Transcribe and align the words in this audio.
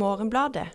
Morgenbladet. 0.00 0.68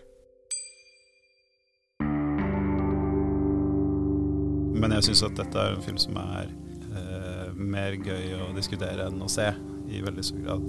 Men 4.75 4.93
jeg 4.97 5.07
syns 5.07 5.23
at 5.25 5.37
dette 5.39 5.57
er 5.61 5.73
en 5.77 5.85
film 5.85 5.97
som 6.01 6.17
er 6.21 6.51
eh, 6.91 7.53
mer 7.55 7.95
gøy 7.97 8.35
å 8.45 8.51
diskutere 8.57 9.07
enn 9.09 9.23
å 9.23 9.29
se, 9.31 9.47
i 9.89 10.01
veldig 10.05 10.25
stor 10.25 10.43
grad. 10.45 10.67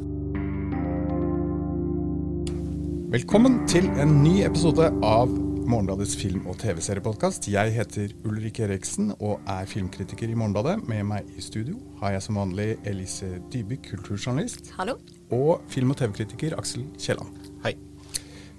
Velkommen 3.16 3.62
til 3.70 3.86
en 4.02 4.16
ny 4.24 4.40
episode 4.46 4.88
av 5.04 5.30
Morgenbladets 5.66 6.14
film- 6.18 6.46
og 6.46 6.58
TV-seriepodkast. 6.62 7.48
Jeg 7.50 7.72
heter 7.74 8.12
Ulrik 8.28 8.60
Eriksen 8.62 9.10
og 9.16 9.42
er 9.50 9.66
filmkritiker 9.66 10.30
i 10.30 10.36
Morgenbladet. 10.38 10.76
Med 10.86 11.02
meg 11.08 11.30
i 11.34 11.42
studio 11.42 11.80
har 12.00 12.14
jeg 12.14 12.22
som 12.26 12.38
vanlig 12.38 12.76
Elise 12.86 13.40
Dybe, 13.52 13.80
kulturjournalist, 13.88 14.70
Hallo. 14.78 14.98
og 15.34 15.64
film- 15.72 15.90
og 15.94 15.98
TV-kritiker 16.02 16.54
Aksel 16.60 16.86
Kielland. 17.02 17.50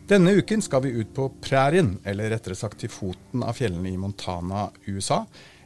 Denne 0.08 0.38
uken 0.40 0.62
skal 0.64 0.86
vi 0.86 0.94
ut 1.02 1.10
på 1.12 1.26
prærien, 1.44 1.98
eller 2.08 2.30
rettere 2.32 2.56
sagt 2.56 2.80
til 2.80 2.88
foten 2.88 3.42
av 3.44 3.58
fjellene 3.58 3.90
i 3.92 3.98
Montana, 4.00 4.70
USA. 4.88 5.26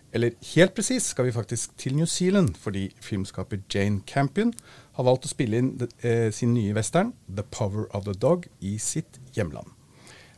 Eller 0.10 0.34
helt 0.56 0.74
presis 0.74 1.12
skal 1.12 1.28
vi 1.28 1.34
faktisk 1.36 1.76
til 1.78 1.94
New 1.94 2.08
Zealand, 2.10 2.56
fordi 2.58 2.88
filmskaper 3.06 3.60
Jane 3.70 4.02
Campion 4.10 4.50
har 4.98 5.06
valgt 5.06 5.28
å 5.28 5.30
spille 5.30 5.60
inn 5.62 5.70
eh, 6.02 6.32
sin 6.34 6.56
nye 6.56 6.74
western, 6.74 7.12
'The 7.30 7.46
Power 7.54 7.86
of 7.94 8.08
the 8.08 8.16
Dog', 8.18 8.48
i 8.66 8.80
sitt 8.82 9.20
hjemland. 9.38 9.70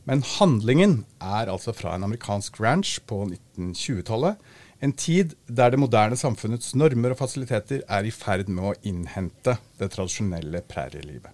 Men 0.04 0.26
handlingen 0.34 1.06
er 1.22 1.48
altså 1.48 1.72
fra 1.72 1.96
en 1.96 2.04
amerikansk 2.04 2.60
ranch 2.60 2.98
på 3.08 3.22
1920-tallet. 3.30 4.36
En 4.84 4.92
tid 5.00 5.38
der 5.48 5.72
det 5.72 5.80
moderne 5.80 6.20
samfunnets 6.20 6.76
normer 6.76 7.16
og 7.16 7.22
fasiliteter 7.24 7.88
er 7.88 8.04
i 8.04 8.12
ferd 8.12 8.52
med 8.52 8.68
å 8.68 8.76
innhente 8.84 9.56
det 9.80 9.94
tradisjonelle 9.96 10.60
prærielivet. 10.68 11.32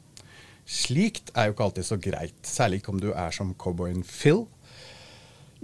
Slikt 0.69 1.31
er 1.33 1.47
jo 1.47 1.55
ikke 1.55 1.65
alltid 1.65 1.87
så 1.87 1.97
greit, 1.97 2.37
særlig 2.45 2.79
ikke 2.79 2.91
om 2.93 2.99
du 3.01 3.09
er 3.09 3.33
som 3.33 3.55
cowboyen 3.57 4.03
Phil. 4.05 4.43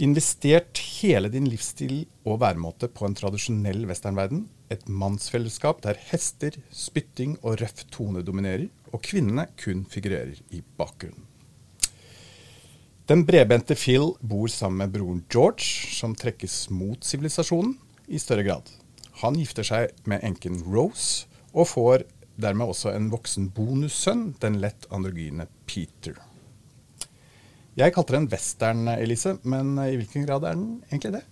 Investert 0.02 0.82
hele 0.98 1.30
din 1.30 1.46
livsstil 1.48 2.08
og 2.26 2.40
væremåte 2.42 2.90
på 2.90 3.06
en 3.06 3.14
tradisjonell 3.16 3.86
westernverden. 3.86 4.48
Et 4.74 4.82
mannsfellesskap 4.90 5.84
der 5.86 6.00
hester, 6.10 6.58
spytting 6.74 7.38
og 7.44 7.62
røff 7.62 7.86
tone 7.94 8.26
dominerer, 8.26 8.66
og 8.90 9.04
kvinnene 9.06 9.46
kun 9.62 9.86
figurerer 9.86 10.42
i 10.50 10.64
bakgrunnen. 10.76 11.30
Den 13.06 13.22
bredbente 13.28 13.78
Phil 13.78 14.16
bor 14.26 14.50
sammen 14.50 14.82
med 14.82 14.98
broren 14.98 15.22
George, 15.30 15.94
som 15.94 16.18
trekkes 16.18 16.72
mot 16.74 17.06
sivilisasjonen 17.06 17.78
i 18.10 18.18
større 18.18 18.48
grad. 18.48 18.72
Han 19.22 19.38
gifter 19.38 19.68
seg 19.68 19.94
med 20.10 20.26
enken 20.26 20.64
Rose, 20.66 21.28
og 21.54 21.70
får 21.70 22.08
dermed 22.42 22.72
også 22.72 22.92
en 22.96 23.10
voksen 23.14 23.50
bonussønn, 23.56 24.34
den 24.42 24.60
lett 24.64 24.88
androgyne 24.94 25.48
Peter. 25.70 26.18
Jeg 27.76 27.92
kalte 27.96 28.16
det 28.16 28.22
en 28.22 28.30
western, 28.32 28.88
Elise, 28.96 29.36
men 29.44 29.74
i 29.84 29.96
hvilken 30.00 30.24
grad 30.28 30.46
er 30.48 30.56
den 30.56 30.78
egentlig 30.90 31.18
det? 31.18 31.24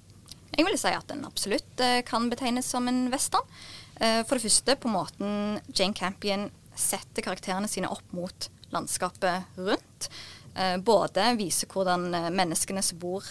Jeg 0.53 0.67
vil 0.67 0.75
si 0.77 0.91
at 0.93 1.07
den 1.09 1.23
absolutt 1.25 1.81
eh, 1.81 2.01
kan 2.05 2.27
betegnes 2.29 2.67
som 2.69 2.87
en 2.91 3.07
western. 3.13 3.47
Eh, 3.95 4.21
For 4.27 4.37
det 4.37 4.45
første 4.45 4.75
på 4.77 4.91
måten 4.91 5.57
Jane 5.71 5.97
Campion 5.97 6.49
setter 6.75 7.25
karakterene 7.25 7.69
sine 7.71 7.89
opp 7.89 8.05
mot 8.13 8.49
landskapet 8.73 9.57
rundt. 9.57 10.09
Eh, 10.53 10.77
Både 10.83 11.31
viser 11.39 11.71
hvordan 11.71 12.09
eh, 12.13 12.29
menneskene 12.33 12.83
som 12.85 12.99
bor 13.01 13.25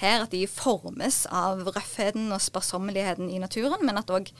her, 0.00 0.22
at 0.22 0.30
de 0.32 0.44
formes 0.48 1.24
av 1.26 1.64
røffheten 1.66 2.30
og 2.32 2.40
sparsommeligheten 2.44 3.32
i 3.32 3.40
naturen, 3.42 3.82
men 3.84 3.98
at 4.00 4.12
òg 4.14 4.30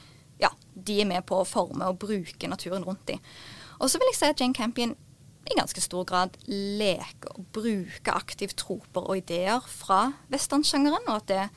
ja, 0.41 0.51
de 0.73 0.99
er 1.01 1.09
med 1.09 1.25
på 1.29 1.41
å 1.41 1.47
forme 1.47 1.87
og 1.89 1.99
bruke 2.01 2.49
naturen 2.49 2.85
rundt 2.87 3.07
dem. 3.09 3.21
Og 3.79 3.89
så 3.89 4.01
vil 4.01 4.11
jeg 4.11 4.19
si 4.19 4.29
at 4.29 4.41
Jane 4.41 4.57
Campion 4.57 4.95
i 5.49 5.57
ganske 5.57 5.81
stor 5.81 6.05
grad 6.05 6.35
leker 6.47 7.33
og 7.33 7.47
bruker 7.55 8.13
aktivt 8.13 8.59
troper 8.61 9.07
og 9.07 9.23
ideer 9.23 9.63
fra 9.65 10.11
westernsjangeren, 10.33 11.07
og 11.09 11.23
at 11.23 11.31
det 11.31 11.47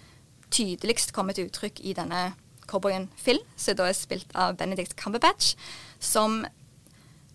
tydeligst 0.54 1.12
kommer 1.12 1.36
til 1.36 1.50
uttrykk 1.50 1.82
i 1.84 1.92
denne 1.96 2.30
cowboyen 2.70 3.10
Phil, 3.20 3.42
som 3.56 3.76
da 3.76 3.88
er 3.90 3.96
spilt 3.98 4.32
av 4.32 4.56
Benedict 4.56 4.96
Cumberbatch, 4.96 5.52
som 6.00 6.44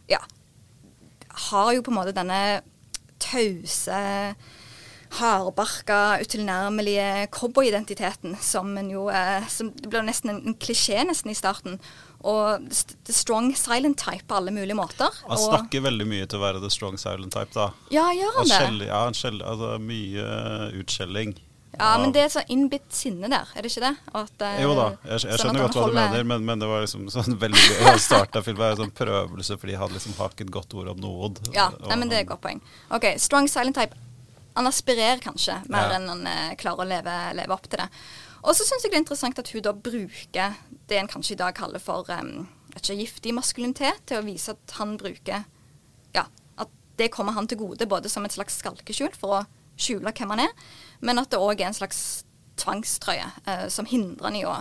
ja, 0.10 0.22
har 1.52 1.74
jo 1.76 1.84
på 1.86 1.94
en 1.94 2.00
måte 2.00 2.16
denne 2.18 2.62
tause, 3.22 4.00
hardbarka, 5.18 6.20
utilnærmelige 6.22 7.28
cowboyidentiteten 7.34 8.36
som 8.42 8.78
en 8.78 8.92
jo 8.94 9.08
eh, 9.10 9.48
som 9.50 9.72
Det 9.74 9.90
ble 9.90 10.04
nesten 10.06 10.30
en, 10.36 10.44
en 10.52 10.56
klisjé 10.62 11.02
nesten 11.08 11.34
i 11.34 11.38
starten. 11.38 11.80
Og 12.20 12.70
the 13.08 13.16
strong 13.16 13.54
silent 13.56 13.98
type 14.02 14.28
på 14.28 14.36
alle 14.38 14.52
mulige 14.52 14.78
måter. 14.78 15.10
Han 15.26 15.38
og, 15.38 15.46
snakker 15.54 15.86
veldig 15.86 16.08
mye 16.10 16.28
til 16.30 16.42
å 16.42 16.44
være 16.44 16.64
the 16.64 16.72
strong 16.74 17.00
silent 17.00 17.34
type, 17.34 17.54
da. 17.56 17.72
Ja, 17.96 18.10
gjør 18.14 18.42
han 18.42 18.50
det? 18.50 18.90
ja, 18.90 19.04
han 19.06 19.16
skjeller, 19.18 19.46
altså 19.48 19.78
mye 19.82 20.26
utskjelling. 20.82 21.38
Ja, 21.80 21.94
men 22.02 22.12
det 22.12 22.24
er 22.26 22.32
så 22.34 22.42
innbitt 22.52 22.90
sinne 22.92 23.30
der, 23.32 23.48
er 23.56 23.64
det 23.64 23.70
ikke 23.72 23.84
det? 23.86 23.92
At, 24.18 24.42
eh, 24.44 24.58
Jo 24.66 24.74
da, 24.76 24.88
jeg, 25.06 25.14
jeg 25.14 25.22
sånn 25.22 25.38
skjønner 25.46 25.64
godt 25.64 25.78
hva 25.78 25.86
du 25.88 25.96
mener, 25.96 26.26
men, 26.28 26.44
men 26.50 26.60
det 26.60 26.68
var 26.68 26.84
liksom 26.84 27.06
sånn 27.14 27.38
veldig 27.40 27.62
gøy. 27.62 27.86
å 27.94 28.02
starte 28.04 28.42
filmen 28.44 28.66
med 28.66 28.74
en 28.74 28.82
sånn 28.84 28.94
prøvelse, 28.98 29.58
fordi 29.62 29.78
han 29.80 29.94
liksom 29.96 30.18
har 30.20 30.34
ikke 30.34 30.48
et 30.50 30.54
godt 30.58 30.76
ord 30.76 30.92
om 30.96 31.00
noe. 31.06 31.32
Ja, 31.56 31.70
Og 31.78 31.88
nei, 31.88 32.00
men 32.02 32.12
det 32.12 32.20
er 32.20 32.26
et 32.26 32.32
godt 32.34 32.44
poeng. 32.44 32.60
Ok, 32.98 33.14
Strong 33.22 33.48
silent 33.54 33.80
type. 33.80 33.96
Han 34.60 34.68
aspirerer 34.68 35.22
kanskje 35.24 35.56
mer 35.72 35.88
Ja. 35.88 35.96
enn 35.98 36.10
han 36.12 36.26
eh, 36.28 36.56
klarer 36.60 36.84
å 36.84 36.90
leve, 36.90 37.14
leve 37.38 37.56
opp 37.56 37.70
til 37.72 37.80
det. 37.80 37.88
Og 38.44 38.52
så 38.56 38.66
syns 38.68 38.84
jeg 38.84 38.92
det 38.92 38.98
er 38.98 39.04
interessant 39.06 39.40
at 39.40 39.52
hun 39.54 39.64
da 39.64 39.72
bruker 39.76 40.58
det 40.92 40.98
en 41.00 41.08
kanskje 41.12 41.34
i 41.38 41.40
dag 41.40 41.56
kaller 41.56 41.80
for 41.80 42.08
um, 42.12 42.48
ikke, 42.76 42.96
giftig 43.00 43.34
maskulinitet, 43.36 44.02
til 44.08 44.20
å 44.20 44.26
vise 44.28 44.52
at 44.56 44.76
han 44.80 44.98
bruker 45.00 45.46
Ja, 46.16 46.26
at 46.60 46.72
det 47.00 47.10
kommer 47.16 47.36
han 47.36 47.48
til 47.48 47.60
gode, 47.62 47.88
både 47.88 48.12
som 48.12 48.26
et 48.28 48.36
slags 48.36 48.60
skalkeskjul 48.60 49.16
for 49.16 49.40
å 49.40 49.42
skjule 49.80 50.12
hvem 50.12 50.36
han 50.36 50.44
er, 50.48 50.54
men 51.00 51.20
at 51.20 51.32
det 51.32 51.40
òg 51.40 51.62
er 51.62 51.72
en 51.72 51.78
slags 51.80 52.26
tvangstrøye 52.60 53.28
eh, 53.48 53.68
som 53.72 53.88
hindrer 53.88 54.28
han 54.28 54.36
i 54.40 54.46
å 54.48 54.58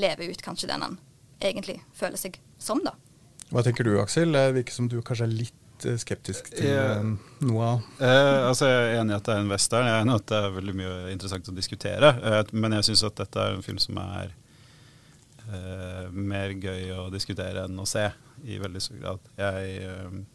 leve 0.00 0.30
ut 0.32 0.40
kanskje 0.44 0.70
den 0.72 0.84
han 0.84 0.98
egentlig 1.44 1.82
føler 1.92 2.16
seg 2.16 2.38
som, 2.56 2.80
da. 2.84 2.94
Hva 3.52 3.64
tenker 3.66 3.84
du, 3.84 3.98
Aksel? 4.00 4.32
Det 4.32 4.46
virker 4.56 4.72
som 4.72 4.88
du 4.88 5.02
kanskje 5.04 5.26
er 5.28 5.34
litt 5.42 5.58
eh, 5.88 5.98
skeptisk 6.00 6.50
til 6.54 6.68
Ja. 6.68 6.98
eh, 6.98 7.12
noe 7.46 7.64
av 7.66 7.82
Eh, 8.00 8.48
altså 8.48 8.66
Jeg 8.68 8.94
er 8.94 9.00
enig 9.00 9.14
i 9.14 9.16
at 9.16 9.24
det 9.28 9.34
er 9.34 9.40
en 9.40 9.52
western. 9.52 9.86
Jeg 9.86 9.96
er 9.96 10.04
enig 10.04 10.14
i 10.14 10.20
at 10.20 10.26
det 10.32 10.38
er 10.38 10.56
veldig 10.58 10.74
mye 10.78 10.94
interessant 11.12 11.48
å 11.48 11.56
diskutere. 11.56 12.12
Eh, 12.22 12.42
men 12.52 12.72
jeg 12.78 12.88
syns 12.90 13.04
at 13.08 13.16
dette 13.16 13.40
er 13.40 13.56
en 13.56 13.62
film 13.62 13.78
som 13.82 13.98
er 14.02 14.34
eh, 15.52 16.10
mer 16.10 16.54
gøy 16.54 16.92
å 16.96 17.08
diskutere 17.12 17.64
enn 17.66 17.78
å 17.78 17.86
se, 17.88 18.10
i 18.44 18.58
veldig 18.58 18.80
stor 18.82 18.98
grad. 18.98 19.26
Jeg, 19.38 19.82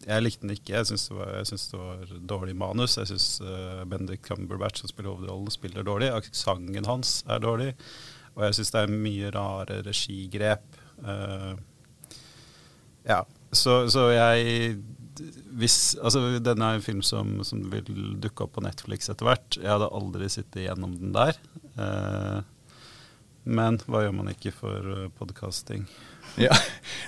jeg 0.05 0.23
likte 0.23 0.45
den 0.45 0.55
ikke. 0.55 0.75
Jeg 0.77 0.87
syns 0.87 1.07
det, 1.09 1.71
det 1.73 1.79
var 1.81 2.13
dårlig 2.31 2.55
manus. 2.55 2.97
Jeg 3.01 3.09
syns 3.09 3.41
uh, 3.43 3.83
Benedict 3.89 4.23
Cumberbatch, 4.23 4.79
som 4.79 4.87
spiller 4.87 5.11
hovedrollen, 5.11 5.51
spiller 5.51 5.83
dårlig. 5.83 6.13
Sangen 6.31 6.87
hans 6.87 7.25
er 7.27 7.41
dårlig. 7.43 7.73
Og 8.37 8.45
jeg 8.45 8.59
syns 8.59 8.71
det 8.71 8.83
er 8.83 8.93
mye 8.93 9.31
rare 9.35 9.81
regigrep. 9.83 10.79
Uh, 11.03 11.57
ja, 13.07 13.25
så, 13.51 13.89
så 13.91 14.07
jeg 14.13 14.77
hvis, 15.59 15.95
altså, 16.01 16.25
Denne 16.43 16.71
er 16.71 16.79
en 16.79 16.85
film 16.85 17.01
som, 17.05 17.37
som 17.47 17.63
vil 17.71 17.87
dukke 18.23 18.45
opp 18.45 18.57
på 18.57 18.65
Netflix 18.65 19.09
etter 19.11 19.27
hvert. 19.27 19.57
Jeg 19.59 19.71
hadde 19.71 19.89
aldri 19.99 20.29
sittet 20.31 20.65
gjennom 20.67 20.93
den 20.99 21.15
der. 21.15 21.39
Eh, 21.77 22.39
men 23.47 23.79
hva 23.87 24.03
gjør 24.03 24.15
man 24.17 24.33
ikke 24.33 24.51
for 24.55 24.93
uh, 24.93 25.09
podkasting? 25.19 25.87
Ja. 26.37 26.53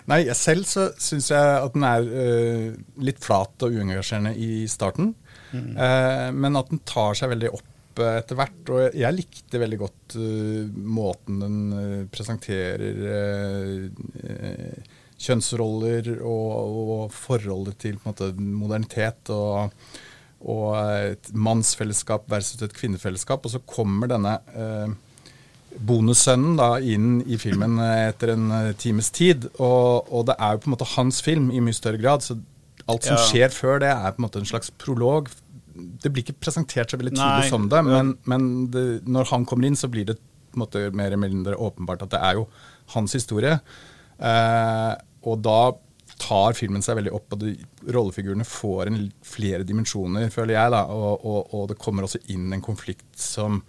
Nei, 0.09 0.23
selv 0.33 0.65
så 0.65 0.87
syns 0.97 1.27
jeg 1.29 1.37
at 1.37 1.75
den 1.75 1.83
er 1.85 2.05
uh, 2.07 2.77
litt 3.03 3.19
flat 3.21 3.61
og 3.67 3.75
uengasjerende 3.75 4.31
i 4.41 4.63
starten. 4.71 5.11
Eh, 5.53 6.29
men 6.35 6.57
at 6.59 6.69
den 6.69 6.81
tar 6.87 7.17
seg 7.17 7.31
veldig 7.33 7.51
opp 7.57 8.01
eh, 8.01 8.19
etter 8.19 8.37
hvert. 8.39 8.71
Og 8.73 8.97
jeg 8.97 9.17
likte 9.17 9.61
veldig 9.61 9.79
godt 9.81 10.17
uh, 10.19 10.79
måten 10.99 11.41
den 11.43 11.59
eh, 11.79 12.05
presenterer 12.13 13.03
uh, 13.05 13.85
eh, 14.23 14.95
kjønnsroller 15.19 16.13
og, 16.23 16.53
og 16.95 17.11
forholdet 17.15 17.77
til 17.83 17.97
måte, 18.05 18.31
modernitet 18.39 19.31
og, 19.35 19.73
og 20.39 20.69
et 21.11 21.31
mannsfellesskap 21.35 22.29
versus 22.31 22.61
et 22.63 22.75
kvinnefellesskap. 22.77 23.43
Og 23.45 23.51
så 23.55 23.61
kommer 23.67 24.11
denne 24.11 24.37
eh, 24.55 24.93
bonussønnen 25.89 26.55
da 26.59 26.69
inn 26.81 27.19
i 27.27 27.37
filmen 27.41 27.77
eh, 27.83 28.05
etter 28.13 28.33
en 28.35 28.47
eh, 28.55 28.71
times 28.79 29.11
tid. 29.15 29.49
Og, 29.59 30.07
og 30.07 30.29
det 30.31 30.37
er 30.39 30.55
jo 30.55 30.63
på 30.63 30.71
en 30.71 30.75
måte 30.77 30.89
hans 30.95 31.19
film 31.25 31.51
i 31.51 31.61
mye 31.63 31.75
større 31.77 31.99
grad. 32.01 32.25
Så 32.25 32.39
alt 32.89 33.05
som 33.05 33.19
Ja. 33.19 33.27
skjer 33.27 33.53
før 33.53 33.83
det, 33.83 33.91
er 33.91 34.15
på 34.15 34.23
en 34.23 34.27
måte 34.29 34.41
en 34.41 34.49
slags 34.49 34.71
prolog. 34.81 35.29
Det 35.75 36.09
blir 36.11 36.23
ikke 36.25 36.39
presentert 36.41 36.91
så 36.91 36.97
veldig 36.99 37.13
tydelig 37.13 37.43
Nei, 37.45 37.51
som 37.51 37.67
det, 37.71 37.83
men, 37.87 38.15
men 38.27 38.49
det, 38.73 38.87
når 39.07 39.29
han 39.29 39.45
kommer 39.47 39.67
inn, 39.69 39.77
så 39.79 39.87
blir 39.91 40.07
det 40.09 40.17
på 40.49 40.57
en 40.57 40.63
måte 40.63 40.81
mer 40.97 41.11
eller 41.11 41.21
mindre 41.21 41.59
åpenbart 41.61 42.01
at 42.07 42.15
det 42.15 42.19
er 42.25 42.39
jo 42.39 42.47
hans 42.95 43.13
historie. 43.15 43.59
Eh, 44.19 44.93
og 45.23 45.41
da 45.45 45.59
tar 46.19 46.53
filmen 46.57 46.83
seg 46.83 46.97
veldig 46.99 47.13
opp, 47.15 47.31
og 47.35 47.39
de, 47.45 47.53
rollefigurene 47.95 48.45
får 48.47 48.89
en, 48.91 48.97
flere 49.23 49.63
dimensjoner, 49.67 50.27
føler 50.33 50.55
jeg. 50.57 50.71
da, 50.73 50.81
og, 50.91 51.23
og, 51.25 51.53
og 51.55 51.67
det 51.71 51.77
kommer 51.79 52.03
også 52.07 52.19
inn 52.33 52.51
en 52.55 52.63
konflikt 52.65 53.07
som 53.19 53.61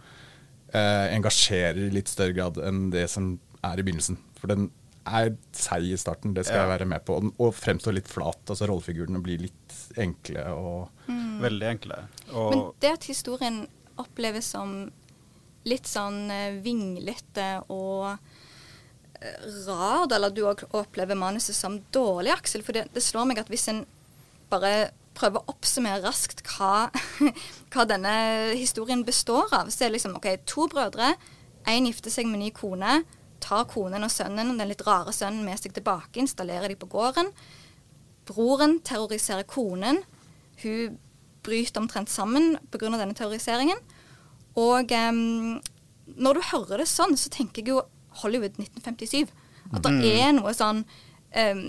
eh, 0.74 1.06
engasjerer 1.14 1.78
i 1.86 1.92
litt 1.94 2.10
større 2.10 2.34
grad 2.36 2.58
enn 2.64 2.88
det 2.94 3.06
som 3.12 3.34
er 3.66 3.78
i 3.78 3.84
begynnelsen. 3.86 4.18
For 4.40 4.50
den 4.50 4.70
er 5.10 5.32
seig 5.56 5.86
i 5.90 5.96
starten, 6.00 6.34
det 6.36 6.46
skal 6.46 6.60
Ja. 6.60 6.64
jeg 6.66 6.72
være 6.74 6.88
med 6.90 7.04
på. 7.06 7.16
Og, 7.20 7.30
og 7.40 7.54
fremstår 7.56 7.94
litt 7.96 8.08
flat. 8.10 8.40
altså 8.48 8.66
Rollefigurene 8.68 9.22
blir 9.24 9.40
litt 9.46 9.76
enkle 10.00 10.44
og 10.54 10.88
Veldig 11.40 11.66
enkle. 11.70 11.96
Og 12.36 12.50
Men 12.52 12.64
det 12.84 12.90
at 12.98 13.06
historien 13.08 13.62
oppleves 13.98 14.50
som 14.52 14.90
litt 15.68 15.88
sånn 15.88 16.30
eh, 16.30 16.58
vinglete 16.62 17.46
og 17.72 18.18
rar, 19.66 20.06
da, 20.08 20.16
eller 20.16 20.32
du 20.32 20.44
òg 20.48 20.64
opplever 20.76 21.18
manuset 21.18 21.56
som 21.56 21.78
dårlig, 21.92 22.32
Aksel. 22.34 22.64
For 22.64 22.76
det, 22.76 22.86
det 22.94 23.04
slår 23.04 23.28
meg 23.28 23.42
at 23.42 23.50
hvis 23.52 23.68
en 23.72 23.84
bare 24.50 24.90
prøver 25.18 25.42
å 25.42 25.52
oppsummere 25.52 26.00
raskt 26.04 26.42
hva, 26.48 26.88
hva 27.72 27.86
denne 27.88 28.14
historien 28.56 29.04
består 29.04 29.50
av, 29.52 29.70
så 29.70 29.84
er 29.84 29.90
det 29.90 29.98
liksom 29.98 30.16
OK, 30.18 30.30
to 30.48 30.66
brødre, 30.70 31.14
én 31.68 31.88
gifter 31.88 32.12
seg 32.12 32.30
med 32.30 32.40
ny 32.40 32.50
kone, 32.56 33.02
tar 33.40 33.66
konen 33.68 34.04
og 34.04 34.12
sønnen, 34.12 34.54
den 34.56 34.70
litt 34.70 34.84
rare 34.86 35.12
sønnen, 35.16 35.44
med 35.44 35.60
seg 35.60 35.74
tilbake, 35.76 36.20
installerer 36.22 36.72
de 36.72 36.78
på 36.80 36.88
gården. 36.92 37.30
Broren 38.28 38.78
terroriserer 38.86 39.48
konen. 39.48 40.02
Hun 40.62 40.98
bryter 41.44 41.80
omtrent 41.80 42.12
sammen 42.12 42.54
pga. 42.70 42.90
denne 42.92 43.16
terroriseringen. 43.16 43.80
Og 44.60 44.92
um, 44.92 45.56
når 46.20 46.36
du 46.36 46.48
hører 46.50 46.82
det 46.82 46.90
sånn, 46.90 47.16
så 47.16 47.32
tenker 47.32 47.62
jeg 47.62 47.72
jo 47.72 47.80
Hollywood 48.22 48.58
1957. 48.60 49.32
At 49.74 49.84
det 49.86 50.12
er 50.24 50.32
noe 50.36 50.52
sånn 50.56 50.84
um, 51.36 51.64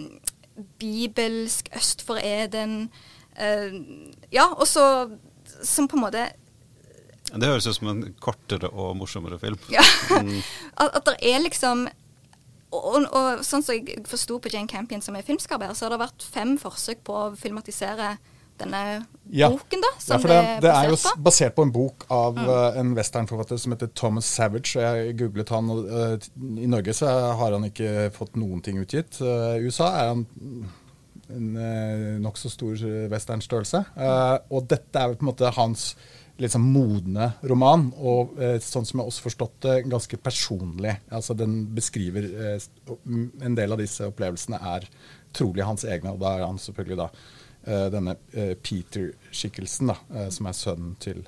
bibelsk 0.82 1.70
øst 1.78 2.04
for 2.06 2.20
Eden. 2.22 2.90
em, 3.38 4.12
ja, 4.32 4.48
og 4.54 4.68
så 4.68 4.86
som 5.64 5.88
på 5.88 5.98
en 6.00 6.06
måte 6.06 6.30
det 7.32 7.48
høres 7.48 7.68
ut 7.70 7.78
som 7.78 7.88
en 7.88 8.02
kortere 8.20 8.68
og 8.74 8.96
morsommere 9.00 9.38
film. 9.40 9.58
ja, 9.72 9.84
Mm. 10.12 10.42
at, 10.78 10.96
at 10.98 11.06
det 11.06 11.16
er 11.22 11.40
liksom 11.40 11.86
og, 12.72 12.84
og, 12.88 13.06
og 13.16 13.44
sånn 13.46 13.64
som 13.64 13.76
jeg 13.76 14.02
forsto 14.08 14.38
på 14.40 14.52
Jane 14.52 14.68
Campion 14.68 15.02
som 15.04 15.16
er 15.16 15.24
filmskaper, 15.28 15.72
så 15.76 15.86
har 15.86 15.94
det 15.96 16.02
vært 16.06 16.24
fem 16.24 16.58
forsøk 16.60 17.02
på 17.08 17.16
å 17.16 17.36
filmatisere 17.40 18.14
denne 18.62 18.82
Ja. 19.32 19.50
boken, 19.52 19.84
da. 19.84 19.92
Ja, 20.08 20.18
for 20.18 20.32
det, 20.32 20.40
det 20.66 20.72
er 20.72 20.90
jo 20.92 20.98
basert 21.24 21.56
på 21.56 21.66
en 21.68 21.74
bok 21.74 22.06
av 22.12 22.40
eh, 22.42 22.80
en 22.82 22.94
westernforfatter 22.98 23.60
som 23.62 23.76
heter 23.76 23.92
Thomas 23.96 24.30
Savage. 24.30 24.76
Jeg 24.80 25.18
googlet 25.20 25.52
han, 25.54 25.72
og 25.72 25.90
uh, 25.90 26.30
I 26.60 26.70
Norge 26.70 26.96
så 26.98 27.12
har 27.40 27.58
han 27.58 27.68
ikke 27.68 28.10
fått 28.16 28.40
noen 28.40 28.64
ting 28.66 28.82
utgitt. 28.82 29.22
I 29.22 29.62
USA 29.64 29.92
er 30.02 30.14
han 30.14 30.26
en 31.32 31.52
uh, 31.56 32.18
nokså 32.24 32.52
stor 32.52 32.82
westernstørrelse. 33.12 33.86
Og 34.52 34.66
dette 34.72 35.00
er 35.00 35.16
på 35.16 35.26
en 35.26 35.32
måte 35.32 35.54
hans 35.56 35.94
sånn 36.50 36.64
modne 36.74 37.34
roman, 37.46 37.92
og 37.98 38.40
eh, 38.42 38.58
sånn 38.62 38.86
som 38.86 39.02
jeg 39.02 39.12
også 39.12 39.26
forstått 39.28 39.58
det, 39.66 39.76
ganske 39.90 40.18
personlig. 40.18 40.96
Altså 41.12 41.36
Den 41.38 41.68
beskriver 41.76 42.24
eh, 42.24 42.62
En 43.44 43.56
del 43.56 43.72
av 43.72 43.78
disse 43.82 44.08
opplevelsene 44.08 44.58
er 44.58 44.88
trolig 45.34 45.64
hans 45.64 45.86
egne, 45.86 46.14
og 46.14 46.20
da 46.20 46.36
er 46.38 46.48
han 46.48 46.60
selvfølgelig 46.60 46.98
da 46.98 47.10
denne 47.66 48.16
eh, 48.34 48.56
Peter-skikkelsen, 48.58 49.92
da, 49.92 49.98
eh, 50.16 50.30
som 50.34 50.50
er 50.50 50.58
sønnen 50.58 50.96
til 51.04 51.24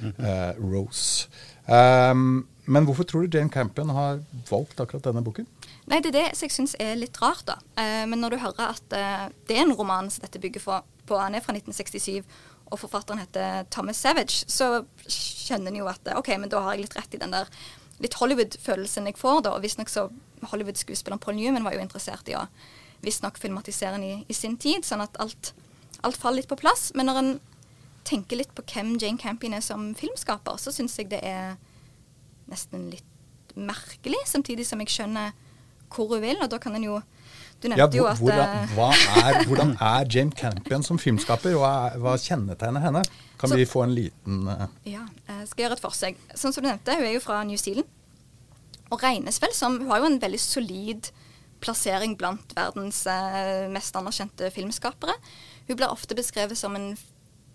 eh, 0.00 0.52
Rose. 0.60 1.28
Um, 1.64 2.44
men 2.64 2.84
hvorfor 2.84 3.04
tror 3.04 3.24
du 3.24 3.36
Jane 3.36 3.52
Campion 3.52 3.92
har 3.92 4.22
valgt 4.48 4.80
akkurat 4.80 5.04
denne 5.04 5.22
boken? 5.24 5.46
Nei, 5.90 6.00
det 6.00 6.14
er 6.14 6.16
det 6.16 6.24
jeg 6.40 6.52
syns 6.54 6.74
er 6.80 6.96
litt 6.96 7.18
rart, 7.20 7.44
da. 7.48 7.58
Eh, 7.80 8.04
men 8.08 8.22
når 8.24 8.34
du 8.34 8.40
hører 8.40 8.72
at 8.72 8.96
eh, 8.96 9.26
det 9.48 9.58
er 9.58 9.66
en 9.66 9.76
roman 9.76 10.08
som 10.12 10.24
dette 10.24 10.40
bygger 10.40 10.64
for, 10.64 10.86
på, 11.04 11.18
han 11.20 11.36
er 11.36 11.44
fra 11.44 11.52
1967, 11.52 12.24
og 12.72 12.80
forfatteren 12.80 13.20
heter 13.20 13.66
Thomas 13.72 14.00
Savage, 14.00 14.48
så 14.48 14.86
skjønner 15.04 15.74
en 15.74 15.82
jo 15.82 15.90
at 15.92 16.08
eh, 16.08 16.16
OK, 16.16 16.32
men 16.40 16.52
da 16.52 16.62
har 16.64 16.76
jeg 16.76 16.86
litt 16.86 16.96
rett 16.96 17.16
i 17.16 17.20
den 17.20 17.36
der 17.36 17.50
litt 18.02 18.16
Hollywood-følelsen 18.18 19.10
jeg 19.10 19.20
får, 19.20 19.44
da. 19.44 19.52
Og 19.58 19.64
visstnok 19.64 19.92
så 19.92 20.08
Hollywood-skuespilleren 20.48 21.20
Paul 21.20 21.36
Newman 21.36 21.68
var 21.68 21.76
jo 21.76 21.84
interessert 21.84 22.32
i 22.32 22.38
å 22.38 22.46
visstnok 23.04 23.36
filmatisere 23.38 23.98
den 23.98 24.08
i, 24.08 24.14
i 24.24 24.36
sin 24.36 24.56
tid, 24.56 24.88
sånn 24.88 25.04
at 25.04 25.20
alt, 25.20 25.52
alt 26.06 26.18
faller 26.20 26.42
litt 26.42 26.50
på 26.50 26.58
plass. 26.60 26.90
Men 26.94 27.08
når 27.10 27.20
en 27.22 27.32
tenker 28.04 28.36
litt 28.40 28.52
på 28.56 28.64
hvem 28.68 28.94
Jane 29.00 29.18
Campion 29.20 29.56
er 29.56 29.64
som 29.64 29.90
filmskaper, 29.96 30.58
så 30.60 30.72
syns 30.74 30.98
jeg 31.00 31.08
det 31.12 31.22
er 31.24 31.54
nesten 32.52 32.90
litt 32.92 33.54
merkelig, 33.56 34.18
samtidig 34.28 34.66
som 34.68 34.80
jeg 34.82 34.92
skjønner 34.92 35.32
hvor 35.94 36.10
hun 36.12 36.24
vil. 36.24 36.40
Og 36.42 36.50
da 36.52 36.58
kan 36.62 36.74
en 36.76 36.84
jo 36.90 37.00
Du 37.62 37.68
nevnte 37.70 37.96
Ja, 37.96 38.02
jo 38.02 38.04
at 38.10 38.18
hvordan, 38.20 38.50
eh, 38.66 38.72
hva 38.76 38.88
er, 39.22 39.36
hvordan 39.48 39.70
er 39.80 40.08
Jane 40.10 40.34
Campion 40.36 40.82
som 40.84 40.98
filmskaper? 41.00 41.54
Hva, 41.56 41.70
er, 41.86 42.00
hva 42.02 42.16
kjennetegner 42.20 42.82
henne? 42.82 43.00
Kan 43.40 43.48
Så- 43.48 43.56
vi 43.56 43.64
få 43.64 43.84
en 43.86 43.94
liten 43.94 44.42
uh... 44.50 44.66
Ja, 44.84 45.06
jeg 45.30 45.46
skal 45.48 45.64
gjøre 45.64 45.78
et 45.78 45.84
forsøk. 45.84 46.18
Sånn 46.36 46.52
som 46.52 46.60
du 46.64 46.68
nevnte, 46.68 46.96
hun 46.98 47.06
er 47.06 47.14
jo 47.14 47.22
fra 47.24 47.38
New 47.46 47.56
Zealand. 47.56 47.88
Og 48.92 49.00
regnes 49.00 49.40
vel 49.40 49.54
som 49.56 49.78
Hun 49.80 49.88
har 49.88 50.02
jo 50.02 50.10
en 50.10 50.18
veldig 50.20 50.40
solid 50.42 51.08
plassering 51.64 52.18
blant 52.20 52.52
verdens 52.58 53.06
eh, 53.08 53.64
mest 53.72 53.96
anerkjente 53.96 54.50
filmskapere. 54.52 55.14
Hun 55.68 55.76
blir 55.76 55.92
ofte 55.92 56.16
beskrevet 56.16 56.58
som 56.58 56.76
en 56.76 56.94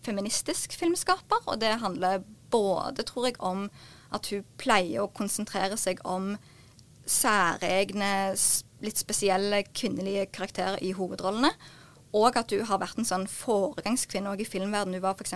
feministisk 0.05 0.73
filmskaper, 0.79 1.43
og 1.45 1.59
det 1.61 1.79
handler 1.83 2.23
både, 2.49 3.03
tror 3.05 3.29
jeg, 3.29 3.35
om 3.39 3.67
at 4.15 4.29
hun 4.31 4.45
pleier 4.57 5.03
å 5.03 5.11
konsentrere 5.13 5.77
seg 5.77 6.01
om 6.07 6.33
særegne, 7.09 8.33
litt 8.83 9.01
spesielle 9.01 9.63
kvinnelige 9.75 10.29
karakterer 10.33 10.79
i 10.85 10.93
hovedrollene. 10.97 11.51
Og 12.17 12.37
at 12.39 12.49
hun 12.55 12.65
har 12.65 12.79
vært 12.81 12.97
en 12.97 13.05
sånn 13.05 13.27
foregangskvinne 13.29 14.31
i 14.41 14.47
filmverden. 14.47 14.95
Hun 14.97 15.03
var 15.03 15.19
f.eks. 15.19 15.35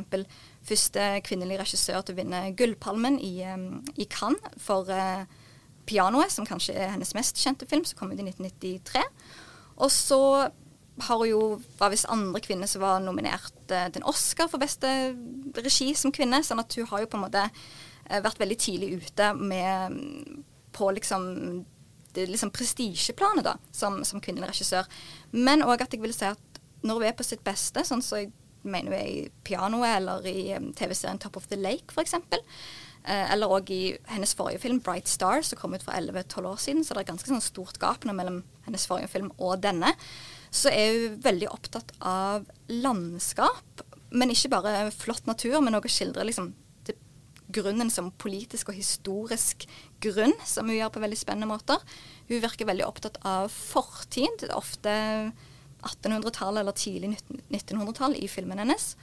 første 0.65 1.09
kvinnelige 1.27 1.61
regissør 1.61 2.01
til 2.01 2.15
å 2.15 2.21
vinne 2.23 2.39
Gullpalmen 2.57 3.19
i, 3.21 3.35
i 3.45 4.07
Cannes 4.09 4.57
for 4.57 4.89
uh, 4.89 5.27
'Pianoet', 5.85 6.33
som 6.33 6.47
kanskje 6.47 6.73
er 6.73 6.93
hennes 6.95 7.13
mest 7.13 7.37
kjente 7.37 7.67
film, 7.69 7.85
som 7.85 7.99
kom 7.99 8.13
ut 8.13 8.17
i 8.17 8.25
1993. 8.25 9.03
Og 9.83 9.91
så 9.91 10.23
har 11.01 11.25
jo, 11.25 11.61
var 11.79 11.89
visst 11.93 12.09
andre 12.11 12.41
kvinner 12.43 12.69
som 12.69 12.83
var 12.83 13.01
nominert 13.01 13.71
eh, 13.71 13.87
til 13.89 14.01
en 14.01 14.09
Oscar 14.11 14.49
for 14.51 14.61
beste 14.61 14.87
regi 15.57 15.93
som 15.97 16.13
kvinne. 16.13 16.43
Sånn 16.45 16.61
at 16.61 16.75
hun 16.77 16.89
har 16.91 17.03
jo 17.03 17.09
på 17.09 17.17
en 17.17 17.25
måte 17.25 17.43
eh, 17.47 18.21
vært 18.21 18.41
veldig 18.41 18.59
tidlig 18.61 18.91
ute 19.01 19.31
med 19.39 19.97
mm, 19.97 20.43
på 20.73 20.91
liksom 20.93 21.25
det 22.13 22.27
liksom 22.29 22.51
prestisjeplanet 22.53 23.45
da, 23.45 23.55
som, 23.73 24.03
som 24.05 24.21
kvinnelig 24.21 24.51
regissør. 24.51 24.89
Men 25.33 25.65
òg 25.65 25.81
at 25.81 25.93
jeg 25.95 26.03
vil 26.03 26.13
si 26.13 26.29
at 26.29 26.61
når 26.85 26.99
hun 26.99 27.07
er 27.07 27.17
på 27.17 27.25
sitt 27.25 27.41
beste, 27.45 27.81
sånn 27.87 28.03
som 28.05 28.19
jeg 28.21 28.29
mener 28.63 28.93
hun 28.93 28.99
er 28.99 29.09
i 29.09 29.29
pianoet 29.47 29.97
eller 29.97 30.27
i 30.29 30.53
TV-serien 30.77 31.21
Top 31.21 31.39
of 31.39 31.47
the 31.49 31.57
Lake 31.57 31.89
f.eks., 31.89 32.13
eh, 32.19 33.33
eller 33.33 33.51
òg 33.51 33.71
i 33.73 33.81
hennes 34.13 34.35
forrige 34.37 34.61
film, 34.61 34.79
'Bright 34.83 35.09
Star', 35.09 35.41
som 35.41 35.59
kom 35.59 35.73
ut 35.73 35.83
for 35.83 35.95
11-12 35.95 36.51
år 36.51 36.61
siden, 36.61 36.83
så 36.83 36.93
det 36.93 37.03
er 37.03 37.11
ganske 37.11 37.33
sånn 37.33 37.43
stort 37.43 37.81
gap 37.81 38.05
nå 38.05 38.13
mellom 38.13 38.43
hennes 38.67 38.87
forrige 38.87 39.11
film 39.11 39.31
og 39.39 39.57
denne, 39.63 39.95
så 40.53 40.69
er 40.69 40.91
hun 40.93 41.21
veldig 41.23 41.49
opptatt 41.49 41.93
av 41.99 42.45
landskap. 42.69 43.85
Men 44.13 44.29
ikke 44.29 44.51
bare 44.53 44.91
flott 44.93 45.25
natur, 45.25 45.57
men 45.65 45.73
òg 45.73 45.87
å 45.89 45.91
skildre 45.91 46.25
liksom 46.27 46.51
grunnen 47.53 47.89
som 47.93 48.11
politisk 48.17 48.71
og 48.71 48.77
historisk 48.77 49.65
grunn, 50.03 50.33
som 50.45 50.69
hun 50.69 50.77
gjør 50.77 50.93
på 50.93 51.01
veldig 51.03 51.19
spennende 51.19 51.49
måter. 51.49 51.81
Hun 52.29 52.41
virker 52.43 52.69
veldig 52.69 52.85
opptatt 52.87 53.19
av 53.27 53.49
fortid, 53.53 54.45
ofte 54.53 54.93
1800-tallet 55.83 56.63
eller 56.63 56.77
tidlig 56.77 57.17
1900-tall 57.51 58.17
i 58.17 58.29
filmen 58.31 58.61
hennes. 58.63 58.93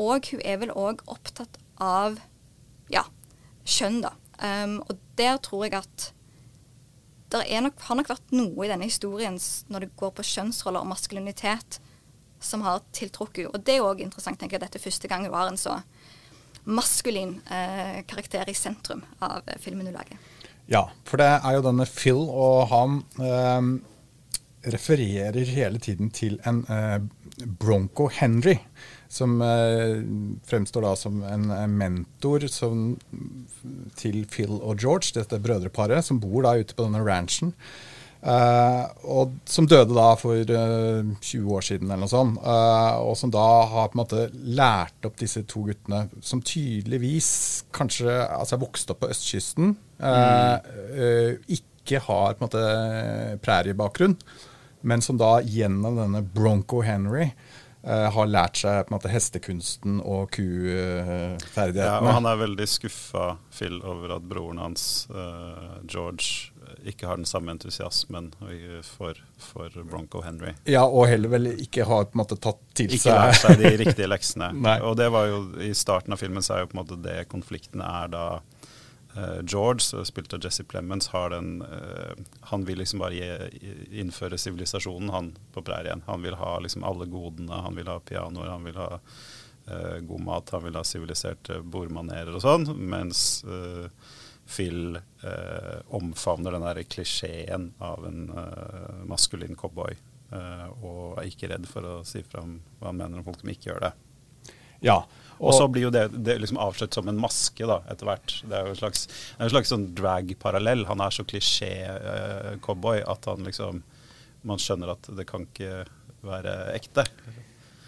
Og 0.00 0.30
hun 0.32 0.42
er 0.42 0.60
vel 0.62 0.74
òg 0.74 1.04
opptatt 1.10 1.58
av 1.82 2.18
ja, 2.92 3.04
kjønn, 3.64 4.02
da. 4.04 4.14
Um, 4.42 4.80
og 4.88 4.98
der 5.18 5.38
tror 5.42 5.66
jeg 5.66 5.78
at 5.78 6.10
det 7.34 7.60
nok, 7.64 7.80
har 7.88 7.98
nok 7.98 8.10
vært 8.14 8.34
noe 8.36 8.66
i 8.66 8.70
denne 8.70 8.88
historien 8.88 9.38
når 9.72 9.86
det 9.86 9.96
går 10.00 10.14
på 10.16 10.26
kjønnsroller 10.30 10.84
og 10.84 10.90
maskulinitet, 10.92 11.80
som 12.44 12.64
har 12.66 12.82
tiltrukket 12.94 13.46
henne. 13.46 13.54
Og 13.54 13.64
det 13.66 13.78
er 13.78 13.86
òg 13.86 14.04
interessant, 14.04 14.38
tenker 14.40 14.58
jeg, 14.58 14.66
dette 14.66 14.82
første 14.82 15.10
gang 15.10 15.26
hun 15.26 15.36
har 15.36 15.50
en 15.50 15.60
så 15.60 15.78
maskulin 16.64 17.38
eh, 17.52 18.04
karakter 18.08 18.48
i 18.48 18.56
sentrum 18.56 19.02
av 19.24 19.42
eh, 19.46 19.58
filmen 19.60 19.88
hun 19.88 19.96
lager. 19.96 20.20
Ja, 20.70 20.86
for 21.04 21.20
det 21.20 21.28
er 21.28 21.58
jo 21.58 21.64
denne 21.66 21.84
Phil, 21.88 22.22
og 22.24 22.70
han 22.70 23.02
eh, 23.20 23.66
refererer 24.72 25.44
hele 25.44 25.80
tiden 25.82 26.10
til 26.14 26.38
en 26.48 26.62
eh, 26.72 27.00
Bronco 27.60 28.08
Henry, 28.08 28.56
som 29.14 29.38
eh, 29.46 30.02
fremstår 30.48 30.84
da 30.88 30.94
som 30.98 31.20
en 31.26 31.48
mentor 31.78 32.48
som, 32.50 32.94
til 34.00 34.24
Phil 34.30 34.56
og 34.58 34.82
George, 34.82 35.14
dette 35.14 35.38
brødreparet, 35.42 36.04
som 36.06 36.20
bor 36.22 36.42
da 36.46 36.56
ute 36.58 36.74
på 36.74 36.86
denne 36.86 37.04
ranchen. 37.06 37.54
Eh, 38.24 38.84
og 39.12 39.34
som 39.44 39.66
døde 39.68 39.92
da 39.92 40.06
for 40.16 40.38
eh, 40.40 41.10
20 41.20 41.50
år 41.58 41.66
siden, 41.66 41.90
eller 41.90 42.06
noe 42.06 42.12
sånt. 42.12 42.38
eh, 42.40 42.94
og 43.04 43.18
som 43.20 43.32
da 43.34 43.44
har 43.68 43.90
på 43.92 43.98
en 43.98 44.00
måte 44.00 44.22
lært 44.32 45.04
opp 45.04 45.18
disse 45.20 45.44
to 45.50 45.66
guttene, 45.68 46.06
som 46.24 46.40
tydeligvis 46.40 47.28
kanskje 47.76 48.16
altså 48.24 48.56
er 48.56 48.64
vokst 48.64 48.94
opp 48.94 49.02
på 49.04 49.12
østkysten. 49.12 49.76
eh, 50.96 51.36
ikke 51.58 52.00
har 52.06 52.34
på 52.34 52.40
en 52.40 52.48
måte 52.48 52.64
præriebakgrunn, 53.44 54.16
men 54.88 55.04
som 55.04 55.20
da 55.20 55.36
gjennom 55.44 56.00
denne 56.00 56.24
Bronco 56.24 56.80
Henry 56.84 57.28
har 57.84 58.28
lært 58.30 58.56
seg 58.62 58.86
på 58.86 58.92
en 58.92 58.96
måte 58.96 59.12
hestekunsten 59.12 59.98
og 60.00 60.30
kuferdighetene. 60.32 61.84
Ja, 61.84 61.98
og 62.00 62.14
han 62.16 62.28
er 62.30 62.40
veldig 62.40 62.66
skuffa, 62.70 63.34
Phil, 63.52 63.80
over 63.84 64.16
at 64.16 64.24
broren 64.30 64.62
hans, 64.62 65.04
uh, 65.12 65.82
George, 65.84 66.54
ikke 66.88 67.08
har 67.08 67.20
den 67.20 67.28
samme 67.28 67.52
entusiasmen 67.54 68.30
for, 68.84 69.18
for, 69.40 69.72
Bronco 69.88 70.20
Henry. 70.24 70.52
Ja, 70.68 70.84
og 70.84 71.06
heller 71.08 71.32
vel 71.32 71.50
ikke 71.54 71.86
har 71.88 72.08
på 72.08 72.16
en 72.16 72.22
måte 72.22 72.38
tatt 72.40 72.60
til 72.76 72.92
seg 72.92 72.98
Ikke 72.98 73.16
lært 73.16 73.40
seg 73.40 73.60
de 73.60 73.72
riktige 73.80 74.08
leksene. 74.10 74.50
og 74.88 74.96
det 75.00 75.08
var 75.14 75.28
jo 75.30 75.40
I 75.64 75.72
starten 75.76 76.16
av 76.16 76.20
filmen 76.20 76.44
så 76.44 76.58
er 76.58 76.64
jo 76.64 76.72
på 76.72 76.78
en 76.78 76.82
måte 76.82 77.00
det 77.04 77.24
konflikten 77.32 77.84
er 77.84 78.12
da 78.12 78.26
George, 79.42 80.04
spilt 80.08 80.34
av 80.34 80.42
Jesse 80.42 80.64
Plemons, 80.66 81.10
den 81.30 81.62
uh, 81.62 82.16
Han 82.50 82.64
vil 82.66 82.80
liksom 82.80 82.98
bare 82.98 83.14
gi, 83.14 83.74
innføre 84.00 84.38
sivilisasjonen, 84.38 85.12
han 85.14 85.30
på 85.54 85.62
prærien. 85.62 86.02
Han 86.06 86.22
vil 86.22 86.34
ha 86.40 86.56
liksom 86.58 86.84
alle 86.84 87.06
godene. 87.06 87.62
Han 87.66 87.78
vil 87.78 87.88
ha 87.92 88.00
pianoer, 88.00 88.50
han 88.50 88.66
vil 88.66 88.80
ha 88.80 88.90
uh, 88.98 89.98
god 90.02 90.26
mat, 90.26 90.50
han 90.56 90.66
vil 90.66 90.80
ha 90.80 90.84
siviliserte 90.84 91.60
bordmanerer 91.62 92.34
og 92.34 92.42
sånn. 92.42 92.66
Mens 92.74 93.44
Phil 94.46 94.96
uh, 94.96 95.80
omfavner 95.86 96.52
den 96.52 96.66
der 96.66 96.82
klisjeen 96.82 97.72
av 97.78 98.04
en 98.06 98.26
eh, 98.30 99.04
maskulin 99.08 99.56
cowboy. 99.56 99.96
Eh, 100.34 100.68
og 100.82 101.20
er 101.20 101.28
ikke 101.28 101.50
redd 101.52 101.66
for 101.68 101.86
å 101.86 101.94
si 102.06 102.24
fram 102.26 102.58
hva 102.80 102.90
han 102.90 102.98
mener 102.98 103.20
om 103.20 103.26
folk 103.26 103.40
som 103.42 103.52
ikke 103.52 103.70
gjør 103.70 103.86
det. 103.86 103.92
Ja, 104.84 105.02
og, 105.38 105.48
og 105.50 105.56
så 105.56 105.66
blir 105.68 105.88
jo 105.88 105.92
det, 105.94 106.06
det 106.26 106.36
liksom 106.40 106.60
avslørt 106.62 106.94
som 106.96 107.08
en 107.10 107.18
maske 107.20 107.66
da, 107.68 107.80
etter 107.90 108.08
hvert. 108.08 108.36
Det 108.44 108.56
er 108.56 108.68
jo 108.68 108.74
en 108.74 108.78
slags, 108.78 109.08
en 109.38 109.50
slags 109.50 109.72
sånn 109.74 109.88
drag-parallell. 109.98 110.86
Han 110.88 111.02
er 111.02 111.14
så 111.14 111.26
klisjé-cowboy 111.26 113.02
uh, 113.02 113.10
at 113.16 113.30
han 113.32 113.50
liksom 113.50 113.82
Man 114.44 114.60
skjønner 114.60 114.90
at 114.92 115.06
det 115.16 115.24
kan 115.24 115.46
ikke 115.46 115.86
være 116.24 116.50
ekte. 116.74 117.06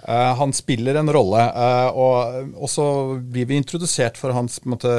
Uh, 0.05 0.35
han 0.39 0.53
spiller 0.53 0.95
en 0.95 1.09
rolle, 1.11 1.41
uh, 1.57 1.97
og, 1.97 2.51
og, 2.55 2.69
så 2.71 2.85
blir 3.19 3.49
vi 3.49 3.57
introdusert 3.59 4.19
for 4.21 4.35
hans 4.37 4.61
måte, 4.69 4.93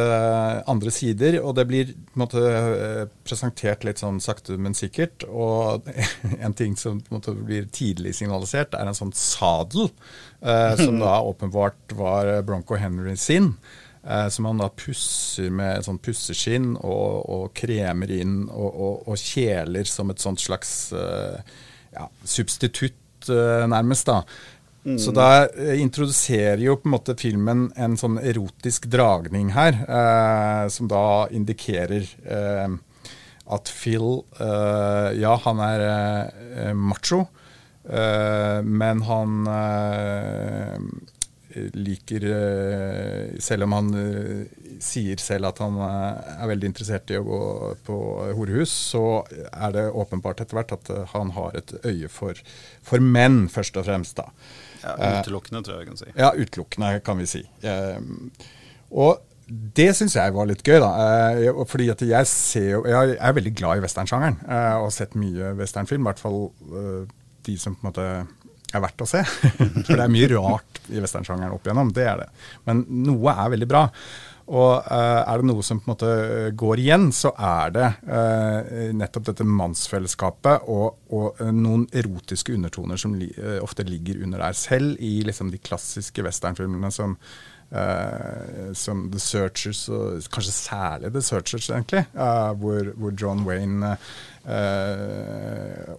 andre 0.68 0.92
sider. 0.92 1.38
Og 1.39 1.54
det 1.56 1.68
blir 1.70 1.94
måte, 2.20 2.42
presentert 3.27 3.86
litt 3.88 4.01
sånn 4.01 4.20
sakte, 4.24 4.58
men 4.60 4.75
sikkert. 4.77 5.24
Og 5.30 5.88
en 6.44 6.58
ting 6.58 6.75
som 6.80 7.00
måte, 7.13 7.36
blir 7.38 7.70
tidlig 7.72 8.18
signalisert, 8.20 8.75
er 8.75 8.89
en 8.89 8.98
sånn 8.98 9.16
sadel, 9.16 9.94
uh, 10.42 10.74
som 10.82 11.00
da 11.06 11.22
åpenbart 11.30 11.96
var 11.96 12.34
Bronco 12.48 12.80
Henry 12.80 13.16
sin. 13.18 13.54
som 14.32 14.46
han 14.46 14.62
da 14.62 14.70
pusser 14.72 15.50
med 15.51 15.84
sånn 15.84 15.98
pusseskinn 16.00 16.77
og, 16.77 17.25
og 17.27 17.50
kremer 17.58 18.12
inn 18.16 18.46
og, 18.46 18.70
og, 18.70 19.01
og, 19.10 19.18
kjeler 19.20 19.84
som 19.84 20.13
et 20.13 20.24
sånt 20.24 20.39
slags 20.39 20.94
ja, 20.94 22.06
substitutt, 22.24 23.27
nærmest. 23.27 24.08
da. 24.08 24.22
Mm. 24.88 25.00
Så 25.03 25.12
da 25.12 25.46
eh, 25.50 25.82
introduserer 25.84 26.62
jo 26.63 26.77
på 26.79 26.88
en 26.88 26.94
måte 26.94 27.17
filmen 27.20 27.65
en 27.75 27.98
sånn 28.00 28.22
erotisk 28.24 28.88
dragning 28.88 29.50
her, 29.51 29.82
eh, 29.84 30.67
som 30.72 30.88
da 30.88 31.27
indikerer 31.36 32.08
eh, 32.24 32.77
at 33.48 33.72
Phil 33.72 34.22
eh, 34.39 35.10
Ja, 35.20 35.36
han 35.44 35.60
er 35.63 35.84
eh, 35.88 36.72
macho, 36.75 37.25
eh, 37.84 38.63
men 38.63 39.03
han 39.08 39.38
liker 41.58 42.22
Selv 43.41 43.65
om 43.65 43.74
han 43.74 43.88
sier 44.84 45.17
selv 45.17 45.48
at 45.50 45.62
han 45.63 45.79
er 45.82 46.51
veldig 46.51 46.70
interessert 46.70 47.10
i 47.10 47.17
å 47.17 47.24
gå 47.25 47.39
på 47.88 47.96
horehus, 48.38 48.70
så 48.91 49.24
er 49.48 49.74
det 49.74 49.86
åpenbart 49.89 50.44
etter 50.44 50.60
hvert 50.60 50.75
at 50.75 50.91
han 51.15 51.34
har 51.34 51.58
et 51.58 51.74
øye 51.82 52.12
for, 52.13 52.38
for 52.86 53.01
menn, 53.01 53.48
først 53.50 53.79
og 53.82 53.88
fremst. 53.89 54.22
da. 54.22 54.29
Ja, 54.84 55.22
Utelukkende, 55.22 55.63
tror 55.65 55.77
jeg 55.77 55.86
vi 55.86 55.89
kan 55.91 56.01
si. 56.01 56.12
Ja, 56.13 56.34
utelukkende, 56.36 56.91
kan 57.05 57.17
vi 57.22 57.29
si. 57.29 57.43
Og 58.91 59.17
det 59.48 59.91
syns 59.96 60.17
jeg 60.17 60.34
var 60.36 60.48
litt 60.50 60.63
gøy, 60.65 60.79
da. 60.84 60.89
Eh, 61.39 61.62
fordi 61.72 61.88
at 61.93 62.01
jeg 62.03 62.27
ser 62.27 62.88
Jeg 62.89 63.15
er 63.15 63.36
veldig 63.38 63.53
glad 63.55 63.79
i 63.79 63.84
westernsjangeren 63.86 64.41
eh, 64.43 64.74
og 64.75 64.89
har 64.89 64.96
sett 64.96 65.15
mye 65.19 65.53
westernfilm. 65.60 66.03
I 66.03 66.10
hvert 66.10 66.24
fall 66.24 66.41
eh, 66.67 67.05
de 67.48 67.55
som 67.60 67.77
på 67.77 67.86
en 67.86 67.89
måte 67.91 68.07
er 68.75 68.84
verdt 68.84 69.03
å 69.05 69.07
se. 69.07 69.24
For 69.88 69.93
det 69.96 70.03
er 70.03 70.12
mye 70.12 70.27
rart 70.34 70.81
i 70.91 71.00
westernsjangeren 71.03 71.55
opp 71.55 71.67
igjennom, 71.67 71.93
det 71.96 72.07
er 72.12 72.25
det. 72.25 72.27
Men 72.67 72.84
noe 73.07 73.36
er 73.36 73.53
veldig 73.55 73.69
bra. 73.72 73.86
Og 74.48 74.80
uh, 74.80 75.24
er 75.27 75.42
det 75.42 75.48
noe 75.50 75.63
som 75.66 75.82
på 75.82 75.89
en 75.89 75.92
måte 75.92 76.12
går 76.56 76.80
igjen, 76.80 77.10
så 77.16 77.34
er 77.36 77.74
det 77.75 77.88
uh, 78.08 78.94
nettopp 78.96 79.27
dette 79.27 79.48
mannsfellesskapet 79.48 80.70
og, 80.72 81.01
og 81.12 81.42
uh, 81.42 81.51
noen 81.51 81.84
erotiske 81.92 82.56
undertoner 82.56 83.01
som 83.01 83.18
li 83.20 83.27
ofte 83.60 83.84
ligger 83.88 84.24
under 84.24 84.46
der. 84.46 84.56
Selv 84.56 84.96
i 85.04 85.20
liksom, 85.27 85.51
de 85.51 85.60
klassiske 85.60 86.24
westernfilmene 86.24 86.92
som, 86.94 87.18
som 88.80 89.01
The 89.12 89.20
Searchers, 89.20 89.82
og 89.92 90.24
kanskje 90.32 90.54
særlig 90.56 91.12
The 91.12 91.22
Searchers, 91.22 91.68
egentlig, 91.68 92.06
hvor, 92.13 92.94
hvor, 92.96 93.12
John 93.20 93.44
Wayne 93.48 93.92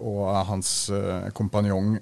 og 0.01 0.23
hans 0.49 0.73
kompanjong 1.37 1.99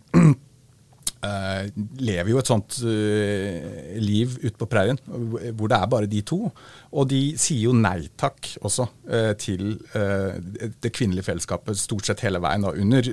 Uh, 1.25 1.65
lever 2.05 2.29
jo 2.29 2.39
et 2.39 2.49
sånt 2.51 2.75
uh, 2.85 3.95
liv 3.99 4.35
ute 4.43 4.53
på 4.61 4.67
prærien 4.69 4.99
hvor 5.09 5.71
det 5.73 5.79
er 5.79 5.89
bare 5.91 6.11
de 6.11 6.21
to. 6.29 6.51
Og 6.93 7.09
de 7.11 7.21
sier 7.41 7.65
jo 7.71 7.73
nei 7.77 8.11
takk 8.21 8.51
også 8.61 8.85
uh, 8.85 9.33
til 9.41 9.79
det 9.97 10.93
kvinnelige 10.95 11.27
fellesskapet 11.27 11.81
stort 11.81 12.07
sett 12.07 12.23
hele 12.27 12.41
veien, 12.45 12.67
da, 12.67 12.75
under, 12.77 13.09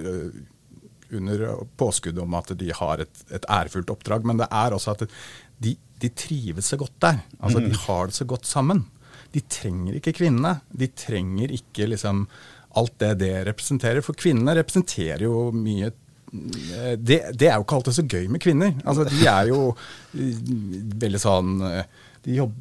under 1.15 1.45
påskudd 1.79 2.19
om 2.22 2.36
at 2.38 2.51
de 2.60 2.69
har 2.75 3.05
et, 3.05 3.24
et, 3.31 3.48
ærefullt 3.48 3.95
oppdrag. 3.95 4.27
Men 4.27 4.43
det 4.43 4.50
er 4.51 4.75
også 4.75 4.98
at 4.98 5.07
de, 5.63 5.77
de 6.03 6.12
trives 6.12 6.74
så 6.74 6.79
godt 6.81 7.00
der. 7.01 7.24
Altså, 7.39 7.63
mm. 7.63 7.69
De 7.69 7.81
har 7.88 8.12
det 8.12 8.19
så 8.19 8.27
godt 8.29 8.50
sammen. 8.50 8.83
De 9.33 9.41
trenger 9.48 9.98
ikke 9.98 10.17
kvinnene. 10.19 10.57
De 10.69 10.91
trenger 10.91 11.55
ikke 11.55 11.88
liksom 11.89 12.27
alt 12.77 12.95
det 13.01 13.13
det 13.22 13.33
representerer. 13.48 14.03
For 14.05 14.17
kvinnene 14.17 14.57
representerer 14.60 15.25
jo 15.25 15.48
mye 15.55 15.91
det, 16.34 17.20
det, 17.38 17.48
er 17.48 17.58
jo 17.60 17.66
ikke 17.66 17.80
alltid 17.80 17.98
så 18.00 18.06
gøy 18.10 18.28
med 18.32 18.42
kvinner. 18.42 18.74
Altså, 18.84 19.06
de 19.06 19.25
er 19.30 19.50
jo 19.52 19.63
eh, 20.18 20.38
veldig 21.04 21.20
sånn 21.22 21.60
eh, 21.68 21.84
De, 22.25 22.38
jobb, 22.40 22.56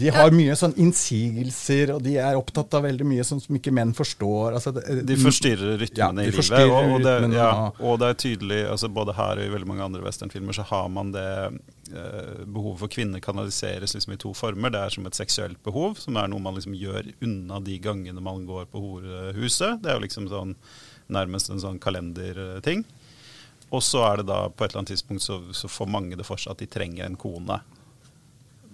de 0.00 0.10
har 0.12 0.34
mye 0.36 0.56
sånn 0.58 0.74
innsigelser, 0.80 1.94
og 1.94 2.02
de 2.04 2.16
er 2.20 2.36
opptatt 2.36 2.76
av 2.76 2.84
veldig 2.84 3.06
mye 3.08 3.24
sånn 3.24 3.40
som 3.40 3.56
ikke 3.56 3.72
menn 3.76 3.94
forstår. 3.96 4.58
Altså, 4.58 4.74
det, 4.76 4.98
de 5.08 5.16
forstyrrer 5.20 5.80
rytmene 5.80 6.26
ja, 6.26 6.28
i 6.28 6.34
livet. 6.34 6.58
Og, 6.66 6.92
og, 6.96 7.06
det, 7.06 7.14
ja, 7.38 7.50
og, 7.78 7.96
det, 8.02 8.10
er 8.10 8.18
tydelig, 8.20 8.60
altså 8.74 8.90
både 8.92 9.16
her 9.16 9.40
og 9.40 9.48
i 9.48 9.54
veldig 9.54 9.70
mange 9.70 9.86
andre 9.86 10.04
westernfilmer, 10.04 10.58
så 10.58 10.66
har 10.68 10.90
man 10.92 11.14
det 11.16 11.30
eh, 11.46 12.42
behovet 12.44 12.82
for 12.82 12.92
kvinner 12.98 13.24
kanaliseres 13.24 13.96
liksom 13.96 14.16
i 14.16 14.20
to 14.26 14.34
former. 14.36 14.74
Det 14.74 14.82
er 14.82 14.96
som 14.98 15.08
et 15.08 15.16
seksuelt 15.16 15.62
behov, 15.64 15.96
som 16.02 16.20
er 16.20 16.28
noe 16.32 16.44
man 16.44 16.58
liksom 16.58 16.76
gjør 16.76 17.14
unna 17.24 17.62
de 17.64 17.80
gangene 17.80 18.24
man 18.24 18.44
går 18.48 18.68
på 18.72 18.84
horehuset. 18.84 19.80
Det 19.80 19.92
er 19.92 19.96
jo 19.96 20.04
liksom 20.04 20.28
sånn 20.32 20.52
nærmest 21.12 21.52
en 21.52 21.62
sånn 21.62 21.80
kalenderting. 21.82 22.84
Og 23.74 23.82
så 23.82 24.02
er 24.06 24.20
det 24.20 24.28
da 24.28 24.44
på 24.48 24.64
et 24.64 24.70
eller 24.70 24.84
annet 24.84 24.94
tidspunkt 24.94 25.24
så, 25.24 25.40
så 25.56 25.70
får 25.70 25.88
mange 25.90 26.18
det 26.18 26.26
for 26.26 26.38
seg 26.38 26.54
at 26.54 26.62
de 26.62 26.68
trenger 26.70 27.06
en 27.06 27.18
kone. 27.18 27.58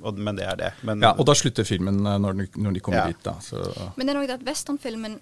Og, 0.02 0.18
men 0.18 0.36
det 0.36 0.46
er 0.48 0.58
det. 0.58 0.72
Men, 0.82 1.04
ja, 1.04 1.12
Og 1.14 1.26
da 1.28 1.34
slutter 1.38 1.66
filmen 1.66 2.02
eh, 2.06 2.18
når 2.20 2.40
de, 2.40 2.48
når 2.58 2.76
de 2.76 2.82
kommer 2.84 3.06
ja. 3.06 3.12
dit. 3.14 3.22
da. 3.24 3.36
Så. 3.44 3.62
Men 3.96 4.06
det 4.08 4.14
er 4.14 4.18
noe 4.18 4.34
at 4.34 4.44
westernfilmen 4.46 5.20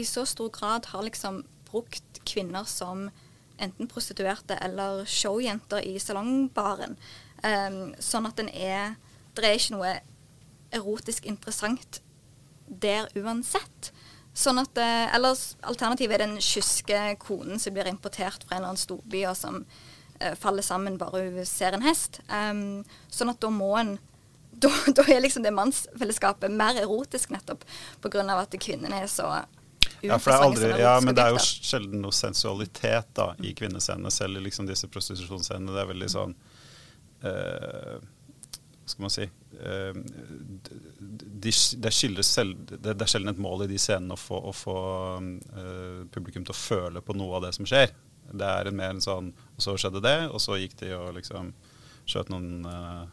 i 0.00 0.06
så 0.08 0.24
stor 0.28 0.48
grad 0.54 0.88
har 0.92 1.04
liksom 1.04 1.42
brukt 1.68 2.22
kvinner 2.28 2.64
som 2.68 3.08
enten 3.62 3.90
prostituerte 3.90 4.56
eller 4.64 5.04
showjenter 5.08 5.84
i 5.84 5.98
salongbaren. 6.00 6.96
Um, 7.42 7.92
sånn 7.98 8.28
at 8.28 8.38
den 8.38 8.46
er 8.54 8.94
Det 9.34 9.42
er 9.48 9.56
ikke 9.56 9.74
noe 9.74 9.92
erotisk 10.76 11.24
interessant 11.26 12.02
der 12.68 13.08
uansett. 13.16 13.88
Sånn 14.32 14.60
at, 14.62 14.78
eller 14.80 15.16
ellers 15.18 15.42
Alternativet 15.68 16.16
er 16.16 16.24
den 16.24 16.38
kyske 16.40 17.00
konen 17.20 17.60
som 17.60 17.74
blir 17.74 17.90
importert 17.90 18.46
fra 18.46 18.56
en 18.56 18.62
eller 18.62 18.72
annen 18.72 18.80
storby, 18.80 19.26
og 19.28 19.36
som 19.36 19.60
uh, 19.62 20.34
faller 20.40 20.64
sammen 20.64 20.96
bare 21.00 21.26
hun 21.26 21.44
ser 21.48 21.76
en 21.76 21.84
hest. 21.84 22.22
Um, 22.32 22.80
sånn 23.12 23.32
at 23.34 23.42
da 23.44 23.52
må 23.52 23.74
en 23.80 23.98
da, 24.62 24.70
da, 24.94 25.02
er 25.08 25.22
liksom 25.24 25.42
det 25.42 25.50
mannsfellesskapet 25.56 26.52
mer 26.52 26.76
erotisk 26.78 27.32
nettopp 27.32 27.64
pga. 28.04 28.22
at 28.36 28.54
kvinnene 28.60 29.00
er 29.02 29.08
så 29.10 29.30
ja, 30.02 30.18
for 30.18 30.30
det 30.30 30.36
er 30.36 30.44
aldri, 30.44 30.68
ja, 30.82 30.92
men 31.02 31.14
det 31.14 31.22
er 31.22 31.36
jo 31.36 31.40
sjelden 31.42 32.02
noe 32.02 32.14
sensualitet 32.14 33.12
da, 33.14 33.28
i 33.42 33.52
kvinnescenene, 33.54 34.10
selv 34.10 34.40
i 34.40 34.42
liksom 34.48 34.66
disse 34.66 34.88
prostitusjonsscenene. 34.90 35.70
Det 35.70 35.82
er 35.82 35.90
veldig 35.92 36.08
sånn 36.10 36.34
uh, 37.22 37.96
Hva 38.02 38.92
skal 38.92 39.06
man 39.06 39.14
si 39.14 39.26
uh, 39.28 40.00
det, 40.70 41.52
er 41.52 41.94
sjelden 43.10 43.32
et 43.32 43.42
mål 43.42 43.64
i 43.64 43.70
de 43.72 43.78
scenene 43.80 44.16
å 44.16 44.20
få, 44.20 44.38
å 44.50 44.52
få 44.54 44.76
uh, 45.18 46.02
publikum 46.14 46.46
til 46.46 46.54
å 46.54 46.58
føle 46.58 47.02
på 47.04 47.16
noe 47.18 47.38
av 47.38 47.46
det 47.46 47.52
som 47.58 47.68
skjer. 47.68 47.92
Det 48.32 48.48
er 48.48 48.70
en 48.70 48.76
mer 48.78 48.94
en 48.94 49.02
sånn 49.02 49.32
Og 49.34 49.60
så 49.60 49.74
skjedde 49.76 50.00
det, 50.04 50.16
og 50.30 50.40
så 50.40 50.56
gikk 50.60 50.78
de 50.80 50.92
og 50.96 51.10
liksom 51.18 51.50
skjøt 52.08 52.30
noen 52.32 52.66
uh, 52.66 53.04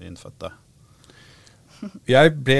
innfødte. 0.00 0.52
Jeg 2.06 2.36
ble 2.46 2.58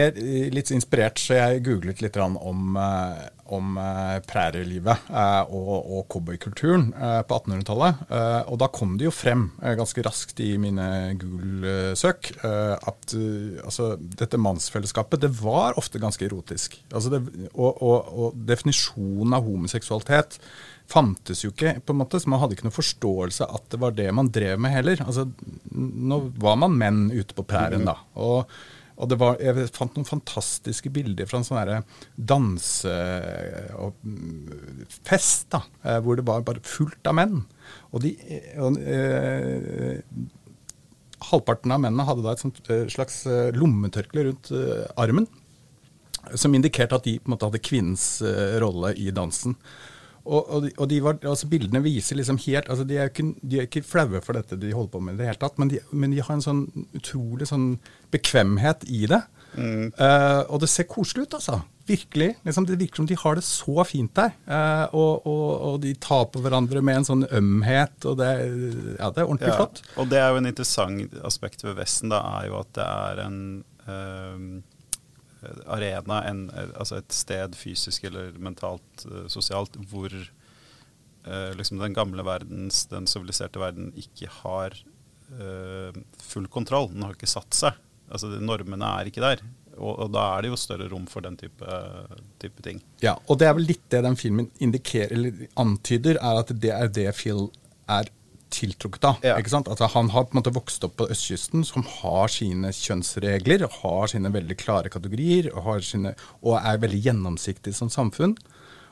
litt 0.54 0.72
inspirert, 0.74 1.20
så 1.20 1.38
jeg 1.38 1.62
googlet 1.66 2.02
litt 2.02 2.16
om, 2.18 2.76
eh, 2.78 3.20
om 3.54 3.76
eh, 3.78 4.16
prærielivet 4.26 5.10
eh, 5.10 5.52
og, 5.52 5.70
og 5.98 6.02
cowboykulturen 6.12 6.88
på 7.28 7.38
1800-tallet. 7.38 8.02
Eh, 8.08 8.40
og 8.52 8.58
da 8.62 8.68
kom 8.74 8.96
det 8.98 9.08
jo 9.08 9.14
frem 9.14 9.48
ganske 9.62 10.04
raskt 10.06 10.42
i 10.42 10.54
mine 10.60 10.88
Google-søk 11.20 12.32
at 12.42 13.14
altså, 13.14 13.92
dette 14.00 14.40
mannsfellesskapet 14.40 15.22
det 15.22 15.32
var 15.38 15.78
ofte 15.80 16.00
ganske 16.02 16.26
erotisk. 16.26 16.78
Altså 16.92 17.12
det, 17.14 17.22
og, 17.52 17.82
og, 17.82 18.12
og 18.12 18.44
definisjonen 18.48 19.36
av 19.36 19.46
homoseksualitet 19.46 20.40
fantes 20.92 21.44
jo 21.44 21.52
ikke, 21.52 21.76
på 21.84 21.94
en 21.94 22.02
måte, 22.02 22.20
så 22.20 22.30
man 22.30 22.42
hadde 22.42 22.56
ikke 22.56 22.66
noe 22.68 22.74
forståelse 22.74 23.48
at 23.48 23.66
det 23.72 23.80
var 23.80 23.94
det 23.96 24.08
man 24.14 24.30
drev 24.34 24.60
med 24.60 24.74
heller. 24.74 25.02
Altså, 25.06 25.28
nå 25.72 26.20
var 26.42 26.58
man 26.60 26.76
menn 26.78 27.02
ute 27.14 27.36
på 27.36 27.46
prærien, 27.48 27.86
da. 27.88 27.96
og 28.18 28.50
og 29.02 29.08
det 29.10 29.16
var, 29.18 29.34
jeg 29.42 29.66
fant 29.74 29.96
noen 29.98 30.06
fantastiske 30.06 30.90
bilder 30.94 31.26
fra 31.26 31.38
en 31.40 31.46
sånn 31.48 31.82
dansefest, 32.30 32.94
da, 35.50 35.60
eh, 35.82 35.98
hvor 36.04 36.14
det 36.18 36.26
var 36.28 36.46
bare 36.46 36.62
fullt 36.62 37.06
av 37.10 37.14
menn. 37.18 37.42
Og, 37.90 37.98
de, 38.04 38.10
og 38.62 38.78
eh, 38.78 39.98
halvparten 41.32 41.74
av 41.74 41.80
mennene 41.82 42.06
hadde 42.06 42.22
da 42.22 42.32
et 42.36 42.44
sånt, 42.44 42.62
eh, 42.70 42.86
slags 42.92 43.26
eh, 43.26 43.50
lommetørkle 43.58 44.20
rundt 44.28 44.46
eh, 44.54 44.86
armen, 45.02 45.26
som 46.38 46.54
indikerte 46.54 46.94
at 46.94 47.06
de 47.08 47.18
på 47.18 47.26
en 47.26 47.32
måte 47.34 47.46
hadde 47.50 47.66
kvinnens 47.66 48.06
eh, 48.22 48.54
rolle 48.62 48.94
i 48.94 49.10
dansen. 49.14 49.58
Og, 50.22 50.40
og, 50.46 50.62
de, 50.62 50.70
og 50.78 50.88
de 50.90 51.00
var, 51.02 51.16
altså 51.26 51.48
Bildene 51.50 51.82
viser 51.82 52.14
liksom 52.18 52.36
helt 52.44 52.68
altså 52.70 52.84
de 52.86 52.98
er, 53.00 53.10
ikke, 53.10 53.24
de 53.42 53.58
er 53.58 53.66
ikke 53.66 53.82
flaue 53.82 54.20
for 54.22 54.38
dette 54.38 54.58
de 54.60 54.70
holder 54.70 54.92
på 54.92 55.00
med 55.02 55.16
i 55.16 55.18
det 55.18 55.30
hele 55.32 55.40
tatt, 55.42 55.58
men 55.58 55.72
de, 55.72 55.80
men 55.90 56.14
de, 56.14 56.22
har 56.22 56.36
en 56.36 56.44
sånn 56.44 56.64
utrolig 56.94 57.48
sånn 57.50 57.72
bekvemhet 58.14 58.86
i 58.86 59.06
det. 59.10 59.22
Mm. 59.52 59.90
Uh, 59.98 60.42
og 60.48 60.62
det 60.62 60.70
ser 60.72 60.88
koselig 60.88 61.26
ut, 61.26 61.36
altså. 61.40 61.58
Virkelig. 61.88 62.28
Liksom, 62.46 62.66
det 62.68 62.78
virker 62.80 63.02
som 63.02 63.08
de 63.10 63.18
har 63.18 63.36
det 63.36 63.44
så 63.44 63.84
fint 63.88 64.12
der. 64.16 64.34
Uh, 64.46 64.94
og, 64.94 65.26
og, 65.26 65.76
de 65.82 65.94
tar 66.00 66.28
på 66.32 66.42
hverandre 66.44 66.82
med 66.84 67.00
en 67.00 67.08
sånn 67.08 67.26
ømhet, 67.26 67.96
og 68.08 68.20
det, 68.20 68.30
ja, 68.38 69.10
det 69.10 69.24
er 69.24 69.26
ordentlig 69.26 69.50
ja, 69.50 69.58
flott. 69.58 69.82
Og 69.98 70.12
det 70.12 70.20
er 70.22 70.30
jo 70.30 70.42
en 70.42 70.52
interessant 70.52 71.18
aspekt 71.26 71.66
ved 71.66 71.76
Vesten, 71.80 72.12
da, 72.14 72.22
er 72.38 72.52
jo 72.52 72.60
at 72.62 72.72
det 72.78 72.86
er 72.86 73.24
en 73.26 73.40
uh, 73.88 74.38
arena, 75.66 76.22
en, 76.28 76.46
altså 76.52 77.00
et 77.00 77.14
sted 77.14 77.56
fysisk 77.58 78.06
eller 78.08 78.34
mentalt, 78.42 79.06
uh, 79.08 79.24
sosialt, 79.32 79.78
hvor 79.90 80.12
uh, 80.14 81.50
liksom 81.58 81.80
den 81.82 81.96
gamle 81.96 82.24
verdens, 82.26 82.84
den 82.90 83.08
siviliserte 83.10 83.62
verden, 83.62 83.90
ikke 83.98 84.30
har 84.42 84.76
uh, 85.34 85.90
full 86.22 86.46
kontroll. 86.52 86.90
Den 86.92 87.06
har 87.06 87.16
ikke 87.16 87.30
satt 87.30 87.58
seg. 87.58 87.80
Altså 88.12 88.30
Normene 88.42 88.94
er 89.00 89.10
ikke 89.10 89.24
der. 89.24 89.42
Og, 89.72 89.92
og, 89.96 90.08
da 90.12 90.26
er 90.34 90.44
det 90.44 90.50
jo 90.52 90.60
større 90.60 90.86
rom 90.90 91.06
for 91.08 91.24
den 91.24 91.38
type, 91.40 91.76
type, 92.42 92.60
ting. 92.64 92.82
Ja, 93.00 93.14
og 93.24 93.38
det 93.40 93.46
er 93.48 93.54
vel 93.56 93.70
litt 93.70 93.86
det 93.90 94.02
den 94.04 94.18
filmen 94.20 94.50
indikerer, 94.60 95.14
eller 95.16 95.46
antyder, 95.58 96.18
er 96.20 96.40
at 96.42 96.52
det 96.60 96.74
er 96.76 96.92
det 96.92 97.06
Phil 97.16 97.46
er 97.90 98.10
tiltrukket 98.62 99.06
av. 99.10 99.20
Ja. 99.26 99.36
ikke 99.40 99.52
sant? 99.52 99.68
Altså, 99.70 99.90
han 99.92 100.10
har 100.14 100.26
på 100.28 100.36
en 100.36 100.40
måte 100.40 100.54
vokst 100.54 100.86
opp 100.86 100.96
på 101.00 101.08
østkysten, 101.12 101.66
som 101.68 101.84
har 101.98 102.32
sine 102.32 102.72
kjønnsregler, 102.76 103.66
har 103.82 104.10
sine 104.12 104.32
veldig 104.32 104.56
klare 104.60 104.92
kategorier 104.92 105.50
og, 105.52 105.74
sine, 105.86 106.14
og 106.40 106.58
er 106.62 106.82
veldig 106.82 107.02
gjennomsiktig 107.08 107.74
som 107.76 107.92
samfunn. 107.92 108.36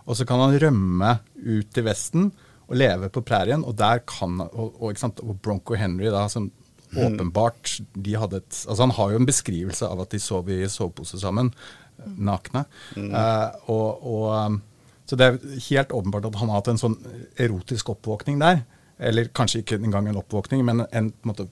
Og 0.06 0.18
så 0.18 0.26
kan 0.26 0.42
han 0.42 0.58
rømme 0.60 1.18
ut 1.38 1.68
til 1.74 1.86
Vesten 1.86 2.30
og 2.70 2.78
leve 2.78 3.10
på 3.12 3.22
prærien, 3.26 3.64
og 3.66 3.76
der 3.78 4.02
kan 4.06 4.40
og, 4.46 4.78
og, 4.78 5.04
og 5.24 5.36
Bronco 5.42 5.78
Henry, 5.78 6.08
da, 6.12 6.26
som 6.30 6.48
mm. 6.50 6.98
åpenbart 7.04 7.76
de 7.94 8.16
hadde 8.18 8.42
et 8.42 8.64
Altså, 8.66 8.82
han 8.84 8.96
har 8.96 9.12
jo 9.12 9.20
en 9.20 9.28
beskrivelse 9.28 9.86
av 9.86 10.02
at 10.04 10.14
de 10.14 10.22
sov 10.22 10.50
i 10.50 10.62
sovepose 10.70 11.18
sammen, 11.20 11.52
nakne. 12.16 12.64
Mm. 12.96 13.10
Uh, 13.12 13.70
og, 13.74 14.06
og 14.06 14.26
um, 14.46 14.60
så 15.10 15.16
det 15.18 15.26
er 15.26 15.38
helt 15.66 15.92
åpenbart 15.92 16.28
at 16.28 16.36
han 16.38 16.52
har 16.52 16.60
hatt 16.60 16.68
en 16.70 16.78
sånn 16.78 16.94
erotisk 17.40 17.88
oppvåkning 17.90 18.38
der. 18.38 18.62
Eller 19.00 19.30
kanskje 19.33 19.62
ikke 19.62 19.78
engang 19.80 20.11
en 20.11 20.21
oppvåkning, 20.21 20.64
men 20.66 20.85
en, 20.85 20.88
en 20.92 21.11
måte, 21.25 21.47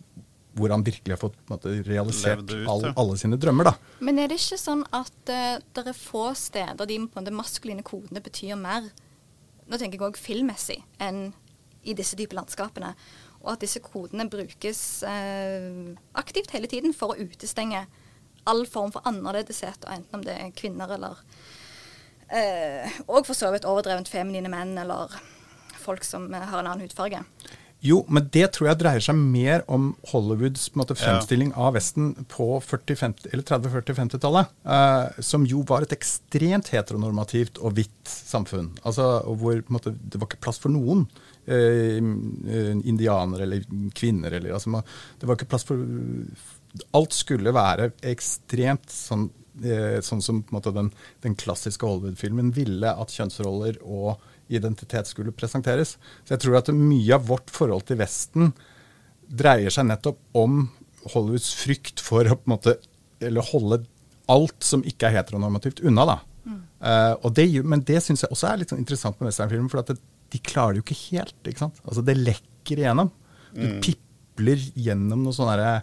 hvor 0.59 0.73
han 0.75 0.85
virkelig 0.85 1.15
har 1.15 1.21
fått 1.23 1.39
måte, 1.49 1.73
realisert 1.87 2.45
ut, 2.45 2.67
all, 2.69 2.89
alle 2.93 3.19
sine 3.21 3.39
drømmer. 3.41 3.71
da. 3.71 3.75
Men 4.05 4.21
er 4.21 4.29
det 4.29 4.41
ikke 4.41 4.61
sånn 4.61 4.85
at 4.97 5.33
uh, 5.33 5.57
det 5.57 5.85
er 5.85 5.97
få 5.97 6.29
steder 6.37 6.89
de 6.91 6.99
på 7.09 7.25
de 7.25 7.35
maskuline 7.35 7.85
kodene 7.87 8.23
betyr 8.25 8.59
mer, 8.61 8.91
nå 9.69 9.81
tenker 9.81 9.99
jeg 9.99 10.11
òg 10.11 10.21
filmmessig, 10.21 10.81
enn 11.05 11.31
i 11.89 11.95
disse 11.97 12.19
dype 12.19 12.37
landskapene? 12.37 12.93
Og 13.39 13.55
at 13.55 13.63
disse 13.63 13.81
kodene 13.81 14.29
brukes 14.29 14.83
uh, 15.07 15.95
aktivt 16.21 16.53
hele 16.53 16.69
tiden 16.69 16.93
for 16.97 17.15
å 17.15 17.29
utestenge 17.31 17.87
all 18.49 18.65
form 18.69 18.93
for 18.93 19.05
annerledeshet, 19.09 19.89
enten 19.89 20.21
om 20.21 20.25
det 20.25 20.37
er 20.37 20.55
kvinner 20.57 20.93
eller 20.97 21.21
uh, 22.29 23.01
Og 23.07 23.25
for 23.29 23.37
så 23.37 23.53
vidt 23.55 23.69
overdrevent 23.69 24.11
feminine 24.11 24.53
menn 24.53 24.77
eller 24.81 25.17
folk 25.89 26.07
som 26.07 26.29
har 26.33 26.61
en 26.61 26.67
annen 26.67 26.87
hudfarge. 26.87 27.25
Jo, 27.81 28.01
men 28.11 28.27
det 28.35 28.49
tror 28.57 28.73
jeg 28.73 28.79
dreier 28.81 29.03
seg 29.05 29.15
mer 29.19 29.63
om 29.71 29.93
Hollywoods 30.11 30.73
måte, 30.79 30.97
fremstilling 30.99 31.53
ja. 31.53 31.69
av 31.69 31.77
Vesten 31.77 32.11
på 32.31 32.57
30-40-50-tallet. 32.67 34.51
Eh, 34.67 35.21
som 35.23 35.47
jo 35.47 35.63
var 35.67 35.87
et 35.87 35.95
ekstremt 35.95 36.73
heteronormativt 36.75 37.61
og 37.63 37.77
hvitt 37.79 38.11
samfunn. 38.11 38.73
Altså, 38.83 39.07
hvor 39.39 39.63
måte, 39.71 39.95
det 39.95 40.19
var 40.19 40.27
ikke 40.27 40.43
plass 40.49 40.59
for 40.63 40.75
noen. 40.75 41.07
eh, 42.51 42.73
indianere 42.83 43.47
eller 43.47 43.63
kvinner. 43.95 44.35
Eller, 44.41 44.57
altså, 44.59 44.75
man, 44.75 44.83
det 45.21 45.31
var 45.31 45.39
ikke 45.39 45.53
plass 45.55 45.67
for 45.69 45.79
Alt 46.95 47.15
skulle 47.17 47.55
være 47.57 47.89
ekstremt 48.07 48.91
sånn, 48.93 49.31
eh, 49.65 50.03
sånn 50.05 50.21
som 50.23 50.43
måte, 50.55 50.75
den, 50.75 50.91
den 51.25 51.39
klassiske 51.39 51.87
Hollywood-filmen 51.87 52.51
ville 52.55 52.91
at 52.93 53.15
kjønnsroller 53.15 53.81
og 53.87 54.21
identitet 54.49 55.11
skulle 55.11 55.35
presenteres. 55.37 55.97
Så 56.25 56.35
jeg 56.35 56.45
tror 56.45 56.59
at 56.61 56.73
mye 56.75 57.15
av 57.17 57.29
vårt 57.29 57.53
forhold 57.53 57.87
til 57.89 58.01
Vesten 58.01 58.53
dreier 59.29 59.73
seg 59.73 59.89
nettopp 59.91 60.21
om 60.39 60.67
Hollywoods 61.13 61.53
frykt 61.61 62.03
for 62.05 62.27
å 62.27 62.37
på 62.39 62.49
en 62.49 62.55
måte, 62.55 62.77
eller 63.25 63.47
holde 63.53 63.83
alt 64.33 64.65
som 64.65 64.85
ikke 64.87 65.09
er 65.09 65.19
heteronormativt, 65.19 65.83
unna. 65.89 66.05
da. 66.09 66.19
Mm. 66.49 66.61
Uh, 66.81 67.31
det, 67.35 67.47
men 67.65 67.85
det 67.87 68.01
syns 68.05 68.25
jeg 68.25 68.33
også 68.35 68.51
er 68.51 68.61
litt 68.61 68.73
sånn 68.73 68.83
interessant 68.83 69.19
med 69.21 69.31
westernfilmer, 69.31 69.73
for 69.73 69.89
det, 69.89 69.99
de 70.33 70.43
klarer 70.45 70.77
det 70.77 70.83
jo 70.83 70.87
ikke 70.89 71.01
helt. 71.07 71.39
ikke 71.45 71.65
sant? 71.65 71.81
Altså 71.85 72.05
Det 72.05 72.17
lekker 72.19 72.83
igjennom. 72.83 73.11
Du 73.55 73.65
mm. 73.65 73.81
pipler 73.85 74.65
gjennom 74.77 75.25
noe 75.25 75.35
sånn 75.35 75.49
herre 75.49 75.81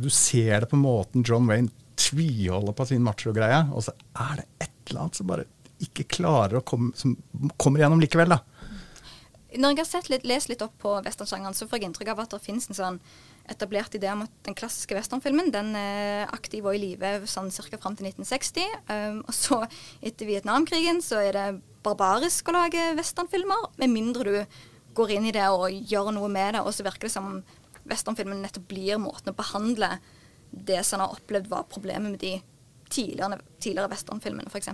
Du 0.00 0.08
ser 0.12 0.64
det 0.64 0.70
på 0.70 0.78
måten 0.80 1.24
John 1.26 1.44
Wayne 1.50 1.68
tviholder 2.00 2.72
på 2.76 2.86
sin 2.88 3.04
macho-greie, 3.04 3.66
og 3.76 3.84
så 3.84 3.94
er 4.16 4.40
det 4.40 4.46
et 4.64 4.76
eller 4.88 5.04
annet 5.04 5.20
som 5.20 5.28
bare 5.28 5.44
ikke 5.84 6.08
klarer 6.16 6.60
å 6.60 6.64
komme, 6.66 6.94
som 6.96 7.14
kommer 7.56 7.82
gjennom 7.82 8.02
likevel. 8.02 8.36
da. 8.36 8.40
Når 9.58 9.74
jeg 9.74 9.86
har 9.90 10.08
litt, 10.12 10.26
lest 10.28 10.50
litt 10.50 10.62
opp 10.62 10.76
på 10.78 10.92
westernsjangeren, 11.02 11.56
så 11.58 11.66
får 11.66 11.80
jeg 11.80 11.88
inntrykk 11.88 12.12
av 12.12 12.22
at 12.22 12.34
det 12.36 12.42
finnes 12.44 12.68
en 12.70 12.78
sånn 12.78 12.98
etablert 13.50 13.94
idé 13.98 14.06
om 14.12 14.22
at 14.22 14.34
den 14.46 14.54
klassiske 14.54 14.94
westernfilmen 14.94 15.50
den 15.50 15.72
er 15.74 16.30
aktiv 16.30 16.66
og 16.68 16.76
i 16.76 16.82
live 16.84 17.26
sånn 17.26 17.50
ca. 17.50 17.80
fram 17.80 17.96
til 17.98 18.06
1960. 18.12 18.76
Um, 18.86 19.22
og 19.24 19.34
så, 19.34 19.58
etter 20.06 20.28
Vietnamkrigen, 20.28 21.02
så 21.02 21.18
er 21.24 21.34
det 21.34 21.46
barbarisk 21.82 22.50
å 22.50 22.54
lage 22.60 22.92
westernfilmer, 22.98 23.72
med 23.80 23.90
mindre 23.90 24.28
du 24.28 24.60
går 24.94 25.16
inn 25.16 25.26
i 25.30 25.34
det 25.34 25.48
og 25.50 25.66
gjør 25.70 26.12
noe 26.14 26.30
med 26.30 26.54
det. 26.54 26.62
Og 26.62 26.76
så 26.76 26.86
virker 26.86 27.08
det 27.08 27.14
som 27.16 27.26
om 27.32 27.42
westernfilmen 27.90 28.44
nettopp 28.44 28.68
blir 28.70 29.02
måten 29.02 29.32
å 29.32 29.38
behandle 29.38 29.96
det 30.50 30.82
som 30.86 31.00
en 31.00 31.08
har 31.08 31.18
opplevd 31.18 31.50
var 31.50 31.66
problemet 31.70 32.14
med 32.14 32.22
de 32.22 32.36
tidligere, 32.90 33.38
tidligere 33.62 33.90
westernfilmene, 33.92 34.50
f.eks. 34.50 34.70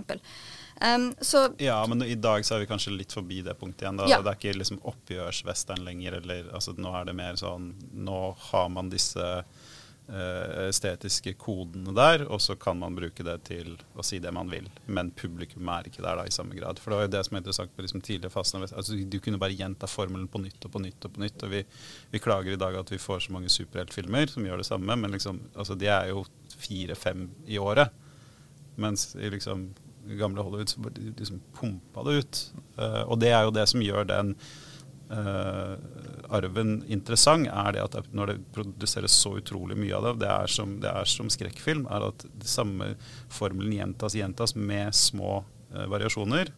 Um, 0.81 1.15
så, 1.21 1.49
ja, 1.57 1.87
men 1.87 2.03
i 2.03 2.15
dag 2.15 2.45
så 2.45 2.55
er 2.55 2.59
vi 2.59 2.69
kanskje 2.69 2.93
litt 2.93 3.13
forbi 3.13 3.41
det 3.41 3.55
punktet 3.57 3.87
igjen. 3.87 4.03
Ja. 4.05 4.21
Det 4.21 4.33
er 4.33 4.37
ikke 4.37 4.59
liksom 4.59 4.83
oppgjørswestern 4.85 5.81
lenger. 5.85 6.19
Eller, 6.21 6.51
altså, 6.53 6.75
nå 6.77 6.91
er 6.93 7.07
det 7.09 7.17
mer 7.17 7.39
sånn 7.39 7.71
Nå 7.97 8.19
har 8.51 8.67
man 8.69 8.91
disse 8.93 9.25
uh, 9.25 10.67
estetiske 10.67 11.33
kodene 11.41 11.95
der, 11.97 12.27
og 12.29 12.43
så 12.43 12.53
kan 12.59 12.77
man 12.77 12.97
bruke 12.97 13.25
det 13.25 13.39
til 13.49 13.73
å 13.97 14.05
si 14.05 14.19
det 14.21 14.33
man 14.35 14.51
vil. 14.53 14.69
Men 14.85 15.09
publikum 15.17 15.71
er 15.73 15.89
ikke 15.89 16.05
der 16.05 16.21
da 16.21 16.27
i 16.29 16.35
samme 16.35 16.57
grad. 16.59 16.77
For 16.83 16.93
det 16.93 16.99
var 16.99 17.07
jo 17.07 17.13
det 17.15 17.23
som 17.25 17.39
er 17.39 17.43
interessant 17.43 17.73
på 17.73 17.87
liksom, 17.87 18.05
tidligere 18.05 18.35
fasen. 18.35 18.67
Altså, 18.67 18.99
du 19.01 19.17
kunne 19.23 19.41
bare 19.41 19.57
gjenta 19.57 19.89
formelen 19.89 20.29
på 20.29 20.43
nytt 20.45 20.69
og 20.69 20.75
på 20.77 20.83
nytt 20.85 21.09
og 21.09 21.17
på 21.17 21.25
nytt. 21.25 21.47
Og 21.47 21.55
vi, 21.55 21.63
vi 22.13 22.21
klager 22.21 22.53
i 22.53 22.61
dag 22.61 22.77
at 22.77 22.93
vi 22.93 23.01
får 23.01 23.25
så 23.25 23.33
mange 23.33 23.49
superheltfilmer 23.49 24.29
som 24.35 24.45
gjør 24.45 24.61
det 24.61 24.69
samme, 24.69 25.01
men 25.01 25.17
liksom, 25.17 25.41
altså, 25.57 25.79
de 25.79 25.89
er 25.89 26.13
jo 26.13 26.27
fire-fem 26.53 27.31
i 27.49 27.57
året. 27.57 28.05
Mens 28.77 29.15
i 29.17 29.33
liksom 29.33 29.71
gamle 30.15 30.43
Hollywood, 30.45 30.69
så 30.69 30.89
de 30.89 31.11
liksom 31.17 31.41
pumpa 31.57 32.03
det 32.07 32.15
ut. 32.21 32.39
Uh, 32.79 33.03
og 33.07 33.19
det 33.21 33.33
er 33.33 33.45
jo 33.47 33.53
det 33.55 33.65
som 33.71 33.83
gjør 33.83 34.07
den 34.09 34.33
uh, 35.11 35.75
arven 36.37 36.79
interessant, 36.91 37.49
er 37.51 37.75
det 37.75 37.83
at 37.83 38.13
når 38.15 38.33
det 38.33 38.37
produseres 38.55 39.15
så 39.15 39.35
utrolig 39.41 39.77
mye 39.79 39.95
av 39.97 40.07
det, 40.07 40.13
det 40.23 40.31
er 40.33 40.53
som, 40.53 40.77
det 40.83 40.93
er 40.93 41.11
som 41.11 41.31
skrekkfilm, 41.33 41.85
er 41.91 42.07
at 42.09 42.27
det 42.27 42.49
samme 42.51 42.93
formelen 43.33 43.75
gjentas, 43.75 44.17
gjentas 44.17 44.55
med 44.55 44.95
små 44.95 45.41
uh, 45.43 45.85
variasjoner. 45.91 46.53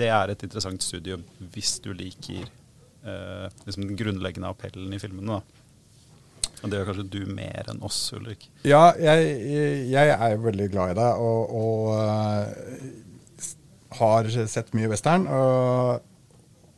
Det 0.00 0.08
er 0.08 0.32
et 0.32 0.46
interessant 0.46 0.82
studium 0.84 1.26
hvis 1.52 1.78
du 1.84 1.92
liker 1.92 2.48
liksom 3.00 3.86
den 3.86 3.96
grunnleggende 3.96 4.50
appellen 4.52 4.92
i 4.92 4.98
filmene. 5.00 5.38
da. 5.38 5.59
Og 6.60 6.70
det 6.70 6.80
gjør 6.80 6.90
kanskje 6.90 7.08
du 7.12 7.20
mer 7.32 7.70
enn 7.72 7.82
oss, 7.86 7.98
Ulrik? 8.16 8.46
Ja, 8.68 8.90
jeg, 9.00 9.32
jeg 9.92 10.14
er 10.14 10.42
veldig 10.44 10.68
glad 10.72 10.92
i 10.92 10.98
det, 10.98 11.10
og, 11.24 11.54
og 11.56 11.80
uh, 11.96 13.48
har 14.00 14.30
sett 14.50 14.72
mye 14.76 14.90
western. 14.92 15.26
Og, 15.30 16.06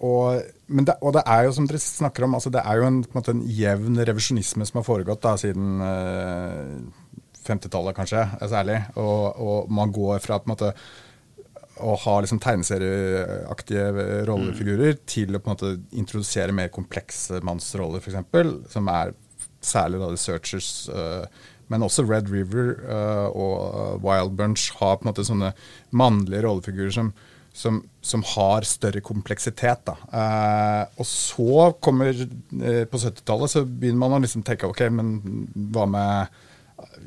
og, 0.03 0.42
det, 0.71 0.97
og, 1.01 1.12
det, 1.18 1.25
er 1.27 1.47
jo, 1.47 1.55
som 1.57 1.68
dere 1.71 1.83
snakker 1.83 2.27
om, 2.27 2.38
altså 2.38 2.53
det 2.55 2.62
er 2.64 2.79
jo 2.79 2.88
en, 2.88 3.03
en, 3.05 3.31
en 3.35 3.45
jevn 3.59 4.03
revisjonisme 4.07 4.66
som 4.68 4.81
har 4.81 4.88
foregått 4.88 5.25
da, 5.27 5.37
siden 5.40 5.83
uh, 5.83 7.03
50-tallet, 7.42 7.97
kanskje, 7.97 8.27
særlig. 8.51 8.79
Og, 8.95 9.40
og, 9.42 9.73
man 9.73 9.95
går 9.95 10.23
fra 10.23 10.38
måte 10.47 10.73
å 11.83 11.95
ha 11.99 12.14
liksom 12.21 12.38
tegneserieaktige 12.42 13.85
rollefigurer 14.29 14.92
mm. 14.95 15.03
til 15.09 15.35
å 15.35 15.40
måte 15.47 15.73
introdusere 15.99 16.55
mer 16.55 16.71
komplekse 16.71 17.40
mannsroller, 17.42 18.03
f.eks., 18.03 18.71
som 18.71 18.90
er 18.92 19.14
særlig 19.66 20.01
da 20.03 20.12
The 20.12 20.20
Searchers. 20.20 20.70
Uh, 20.92 21.27
men 21.72 21.85
også 21.87 22.05
Red 22.05 22.29
River 22.29 22.75
uh, 22.85 23.29
og 23.33 24.03
Wild 24.05 24.37
Bunch 24.37 24.70
har 24.81 24.98
på 24.98 25.07
en 25.07 25.12
måte 25.12 25.25
sånne 25.25 25.53
mannlige 25.96 26.42
rollefigurer 26.44 26.92
som, 26.92 27.12
som, 27.57 27.81
som 28.05 28.25
har 28.35 28.68
større 28.68 29.01
kompleksitet. 29.05 29.87
Da. 29.88 29.96
Og 31.01 31.09
så 31.09 31.70
kommer 31.81 32.12
På 32.90 33.01
70-tallet 33.01 33.55
så 33.55 33.64
begynner 33.64 34.03
man 34.05 34.18
å 34.18 34.22
liksom 34.25 34.44
tenke 34.44 34.68
OK, 34.68 34.85
men 34.92 35.14
hva 35.72 35.87
med 35.88 36.40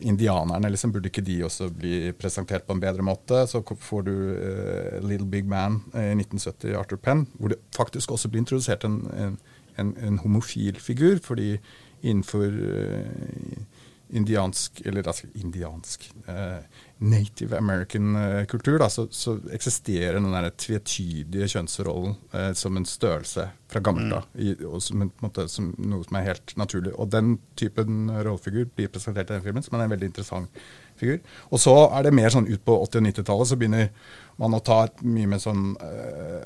indianerne, 0.02 0.70
liksom, 0.70 0.92
burde 0.94 1.10
ikke 1.10 1.24
de 1.26 1.40
også 1.46 1.70
bli 1.74 2.12
presentert 2.20 2.66
på 2.68 2.76
en 2.76 2.82
bedre 2.84 3.06
måte? 3.06 3.46
Så 3.50 3.62
får 3.64 4.06
du 4.08 4.14
uh, 4.14 5.00
Little 5.06 5.28
Big 5.30 5.48
Man 5.50 5.82
i 5.94 6.14
1970, 6.16 6.76
Arthur 6.80 7.02
Penn, 7.02 7.26
hvor 7.40 7.54
det 7.54 7.62
faktisk 7.76 8.12
også 8.16 8.32
blir 8.32 8.44
introdusert 8.44 8.86
en, 8.88 9.02
en, 9.16 9.38
en, 9.82 9.96
en 10.08 10.22
homofil 10.24 10.80
figur. 10.82 11.20
fordi 11.24 11.58
innenfor 12.06 12.54
uh, 12.54 13.66
indiansk 14.10 14.82
Eller 14.86 15.08
altså 15.08 15.28
indiansk 15.34 16.12
uh, 16.28 16.64
Native 16.98 17.58
American-kultur, 17.58 18.82
uh, 18.82 18.88
så, 18.88 19.08
så, 19.12 19.38
eksisterer 19.54 20.20
den 20.20 20.32
der 20.32 20.50
tvetydige 20.50 21.50
kjønnsrollen 21.52 22.16
uh, 22.34 22.52
som 22.56 22.78
en 22.78 22.86
størrelse 22.88 23.50
fra 23.72 23.82
gammelt 23.84 24.14
av. 24.16 24.30
Mm. 24.38 24.80
Som, 24.80 25.10
som, 25.52 25.72
noe 25.78 26.06
som 26.06 26.20
er 26.20 26.30
helt 26.30 26.56
naturlig. 26.58 26.94
Og 26.96 27.12
den 27.12 27.36
typen 27.60 28.08
rollefigur 28.14 28.70
blir 28.76 28.92
presentert 28.94 29.32
i 29.32 29.36
den 29.36 29.46
filmen 29.46 29.66
som 29.66 29.76
er 29.76 29.88
en 29.88 29.96
veldig 29.96 30.12
interessant 30.14 30.64
figur. 30.96 31.20
Og 31.52 31.60
så 31.60 31.76
er 31.90 32.06
det 32.06 32.16
mer 32.16 32.32
sånn 32.32 32.48
ut 32.48 32.64
på 32.64 32.78
80- 32.86 33.02
og 33.02 33.10
90-tallet 33.10 33.52
så 33.52 33.60
begynner 33.60 34.14
man 34.40 34.56
å 34.56 34.64
ta 34.64 34.86
et 34.86 35.04
mye 35.04 35.34
mer 35.34 35.42
sånn 35.44 35.74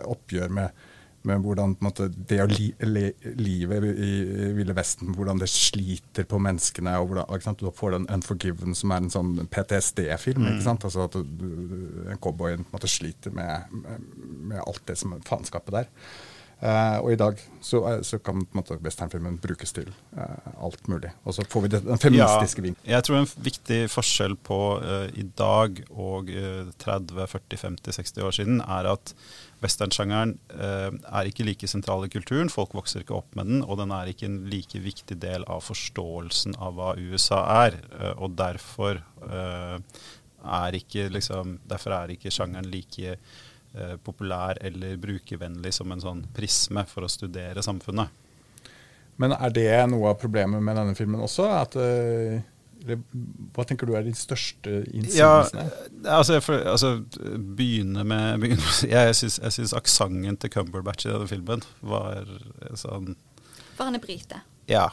oppgjør 0.09 0.55
med 0.57 0.87
med 1.29 1.45
hvordan 1.45 1.75
måte, 1.85 2.09
det 2.09 2.41
å 2.43 2.47
li, 2.49 2.69
le, 2.85 3.05
livet 3.39 3.85
i, 3.91 4.09
i 4.49 4.49
Ville 4.57 4.75
Vesten, 4.77 5.13
hvordan 5.15 5.41
det 5.41 5.49
sliter 5.51 6.27
på 6.29 6.39
menneskene. 6.41 6.97
og 6.99 7.13
hvordan, 7.13 7.57
Du 7.59 7.69
får 7.75 7.95
den 7.95 8.07
'Unforgiven', 8.07 8.75
som 8.75 8.91
er 8.91 9.03
en 9.03 9.13
sånn 9.13 9.47
PTSD-film. 9.47 10.41
Mm. 10.43 10.51
ikke 10.53 10.67
sant? 10.67 10.85
Altså 10.85 11.05
At 11.07 11.15
en 11.15 12.19
cowboy 12.21 12.57
sliter 12.89 13.31
med, 13.31 13.71
med, 13.71 14.05
med, 14.49 14.61
alt 14.65 14.85
det 14.87 14.97
som 14.97 15.15
faenskapet 15.21 15.73
der. 15.73 15.89
Uh, 16.59 16.99
og 16.99 17.13
i 17.13 17.15
dag 17.15 17.37
så, 17.63 17.79
uh, 17.85 18.01
så 18.03 18.17
kan 18.19 18.41
westernfilmen 18.83 19.37
brukes 19.39 19.71
til 19.71 19.87
uh, 20.17 20.49
alt 20.65 20.89
mulig. 20.91 21.13
Og 21.23 21.37
så 21.37 21.45
får 21.47 21.63
vi 21.63 21.71
det, 21.71 21.79
den 21.85 22.01
feministiske 22.01 22.59
ja, 22.59 22.65
vinkelen. 22.65 22.89
Jeg 22.91 23.05
tror 23.07 23.19
en 23.21 23.29
viktig 23.45 23.77
forskjell 23.93 24.35
på 24.43 24.59
i 25.15 25.23
dag 25.39 25.79
og 25.89 26.27
30, 26.83 27.27
40, 27.31 27.61
50, 27.63 27.95
60 28.01 28.27
år 28.27 28.35
siden 28.35 28.59
er 28.65 28.91
at 28.91 29.13
westernsjangeren 29.63 30.35
er 30.51 31.29
ikke 31.29 31.45
like 31.47 31.67
sentral 31.67 32.03
i 32.07 32.11
kulturen. 32.11 32.51
Folk 32.51 32.75
vokser 32.75 33.03
ikke 33.03 33.15
opp 33.15 33.35
med 33.39 33.47
den, 33.51 33.63
og 33.63 33.79
den 33.79 33.95
er 33.95 34.11
ikke 34.11 34.27
en 34.27 34.41
like 34.51 34.83
viktig 34.83 35.19
del 35.23 35.47
av 35.47 35.63
forståelsen 35.67 36.59
av 36.59 36.75
hva 36.75 36.93
USA 36.99 37.43
er. 37.67 37.79
og 38.17 38.35
derfor 38.39 39.01
er 40.39 40.75
ikke 40.79 41.09
liksom, 41.11 41.59
derfor 41.67 41.95
er 41.95 42.15
ikke 42.15 42.31
sjangeren 42.31 42.67
like 42.71 43.17
Eh, 43.77 43.97
populær 44.01 44.57
eller 44.65 44.95
brukervennlig 44.97 45.69
som 45.75 45.91
en 45.93 46.01
sånn 46.01 46.23
prisme 46.33 46.81
for 46.89 47.05
å 47.05 47.09
studere 47.11 47.61
samfunnet. 47.61 48.09
Men 49.21 49.35
er 49.35 49.51
det 49.53 49.73
noe 49.91 50.09
av 50.09 50.17
problemet 50.17 50.63
med 50.63 50.79
denne 50.79 50.95
filmen 50.97 51.21
også? 51.21 51.45
At, 51.53 51.77
eller, 51.77 52.95
hva 53.53 53.65
tenker 53.69 53.85
du 53.85 53.93
er 53.93 54.07
de 54.07 54.15
største 54.17 54.79
innsigelsene? 54.87 55.67
Ja, 55.99 56.15
altså, 56.15 56.39
for, 56.41 56.65
altså, 56.71 56.95
begynne 57.59 58.07
med 58.07 58.39
begynne, 58.41 58.71
Jeg 58.89 59.19
syns 59.19 59.75
aksenten 59.77 60.39
til 60.41 60.53
Cumberbatch 60.55 61.05
i 61.05 61.13
denne 61.13 61.29
filmen 61.29 61.61
var 61.85 62.25
sånn 62.79 63.13
For 63.75 63.85
han 63.85 63.99
er 63.99 64.01
brite. 64.01 64.41
Ja. 64.71 64.87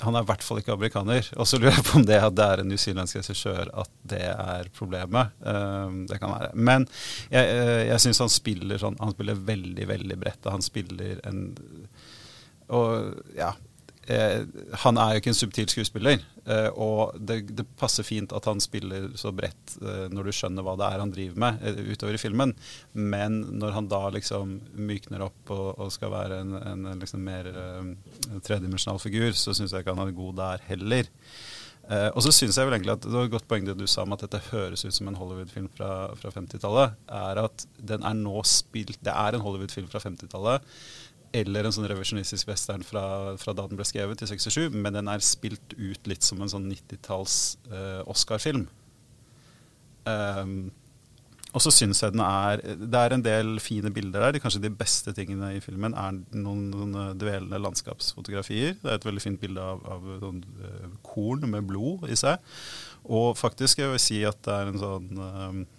Han 0.00 0.16
er 0.16 0.24
i 0.24 0.28
hvert 0.28 0.44
fall 0.46 0.60
ikke 0.60 0.74
amerikaner. 0.76 1.26
Og 1.36 1.48
så 1.48 1.58
lurer 1.60 1.76
jeg 1.76 1.86
på 1.88 1.98
om 2.00 2.06
det 2.08 2.18
at 2.22 2.36
det 2.38 2.46
er 2.46 2.62
en 2.62 2.70
newzealandsk 2.72 3.20
regissør 3.20 3.72
at 3.82 3.92
det 4.08 4.24
er 4.30 4.70
problemet. 4.76 5.34
Um, 5.42 6.04
det 6.08 6.20
kan 6.22 6.32
være. 6.32 6.50
Men 6.54 6.86
jeg, 7.32 7.44
uh, 7.58 7.82
jeg 7.90 8.04
syns 8.04 8.22
han 8.24 8.32
spiller 8.32 8.80
sånn 8.80 8.98
Han 9.02 9.12
spiller 9.16 9.40
veldig, 9.50 9.88
veldig 9.90 10.18
bredt. 10.20 10.48
Han 10.48 10.64
spiller 10.64 11.20
en 11.28 11.42
Og 12.74 13.20
ja, 13.36 13.52
eh, 13.52 13.67
han 14.08 14.98
er 15.00 15.12
jo 15.12 15.20
ikke 15.20 15.32
en 15.34 15.36
subtil 15.36 15.68
skuespiller. 15.68 16.22
Eh, 16.48 16.68
og 16.80 17.16
det, 17.20 17.42
det, 17.52 17.66
passer 17.78 18.06
fint 18.06 18.32
at 18.32 18.46
han 18.48 18.60
spiller 18.62 19.10
så 19.20 19.32
bredt 19.36 19.74
eh, 19.82 20.06
når 20.12 20.28
du 20.28 20.32
skjønner 20.32 20.64
hva 20.64 20.76
det 20.80 20.86
er 20.88 21.02
han 21.02 21.12
driver 21.12 21.42
med 21.44 21.60
eh, 21.66 21.80
utover 21.92 22.16
i 22.16 22.22
filmen. 22.22 22.54
Men 22.96 23.40
når 23.60 23.76
han 23.76 23.90
da 23.92 24.02
liksom 24.14 24.56
mykner 24.88 25.26
opp 25.28 25.52
og, 25.52 25.68
og 25.76 25.92
skal 25.92 26.14
være 26.14 26.40
en, 26.44 26.56
en 26.56 26.90
liksom 27.02 27.24
mer 27.24 27.50
eh, 27.52 27.94
tredimensjonal 28.46 29.00
figur, 29.02 29.30
så 29.36 29.56
syns 29.56 29.74
jeg 29.74 29.84
ikke 29.84 29.96
han 29.96 30.06
er 30.06 30.16
god 30.16 30.38
der 30.40 30.68
heller. 30.70 31.10
Eh, 31.88 32.08
og 32.12 32.20
så 32.24 32.32
syns 32.34 32.56
jeg 32.58 32.68
vel 32.68 32.76
egentlig 32.76 32.96
at 32.96 33.04
det 33.04 33.14
var 33.14 33.28
et 33.28 33.32
godt 33.32 33.48
poeng 33.48 33.64
det 33.64 33.76
du 33.78 33.86
sa 33.88 34.04
om 34.04 34.12
at 34.16 34.24
dette 34.24 34.42
høres 34.50 34.84
ut 34.84 34.92
som 34.92 35.08
en 35.08 35.16
Hollywood-film 35.16 35.70
fra, 35.72 36.10
fra 36.20 36.32
50-tallet. 36.34 36.96
er 37.20 37.40
at 37.44 37.64
den 37.92 38.04
er 38.04 38.16
nå 38.16 38.42
spilt 38.44 39.00
Det 39.04 39.14
er 39.14 39.36
en 39.36 39.44
Hollywood-film 39.44 39.88
fra 39.88 40.02
50-tallet 40.04 40.64
eller 41.36 41.66
en 41.66 41.74
sånn 41.74 41.88
revisjonistisk 41.90 42.48
western 42.48 42.84
fra, 42.86 43.36
fra, 43.40 43.54
da 43.56 43.66
den 43.68 43.78
ble 43.78 43.86
skrevet, 43.88 44.20
til 44.20 44.30
67, 44.30 44.74
men 44.74 44.96
den 44.96 45.10
er 45.10 45.24
spilt 45.24 45.76
ut 45.76 46.10
litt 46.10 46.26
som 46.26 46.40
en 46.42 46.50
sånn 46.52 46.68
90-talls 46.70 47.38
uh, 47.72 48.02
Oscar-film. 48.08 48.66
Um, 50.08 50.70
og 51.56 51.62
så 51.64 51.72
syns 51.72 52.02
jeg 52.04 52.12
den 52.14 52.22
er 52.22 52.60
Det 52.60 53.00
er 53.00 53.12
en 53.12 53.22
del 53.24 53.54
fine 53.60 53.90
bilder 53.92 54.26
der. 54.26 54.38
Kanskje 54.40 54.60
de 54.62 54.70
beste 54.72 55.14
tingene 55.16 55.54
i 55.56 55.62
filmen 55.64 55.96
er 55.96 56.18
noen, 56.36 56.66
noen 56.72 57.16
dvelende 57.18 57.60
landskapsfotografier. 57.64 58.76
Det 58.82 58.90
er 58.90 59.00
et 59.00 59.06
veldig 59.08 59.24
fint 59.24 59.40
bilde 59.40 59.64
av, 59.64 59.80
av 59.88 60.04
sånn, 60.22 60.42
korn 61.06 61.48
med 61.48 61.64
blod 61.70 62.04
i 62.12 62.18
seg. 62.20 62.44
Og 63.08 63.32
faktisk 63.40 63.80
jeg 63.80 63.94
vil 63.94 64.04
si 64.04 64.20
at 64.28 64.40
det 64.44 64.58
er 64.58 64.70
en 64.70 64.80
sånn 64.82 65.24
um, 65.24 65.64
Eh, 65.64 65.77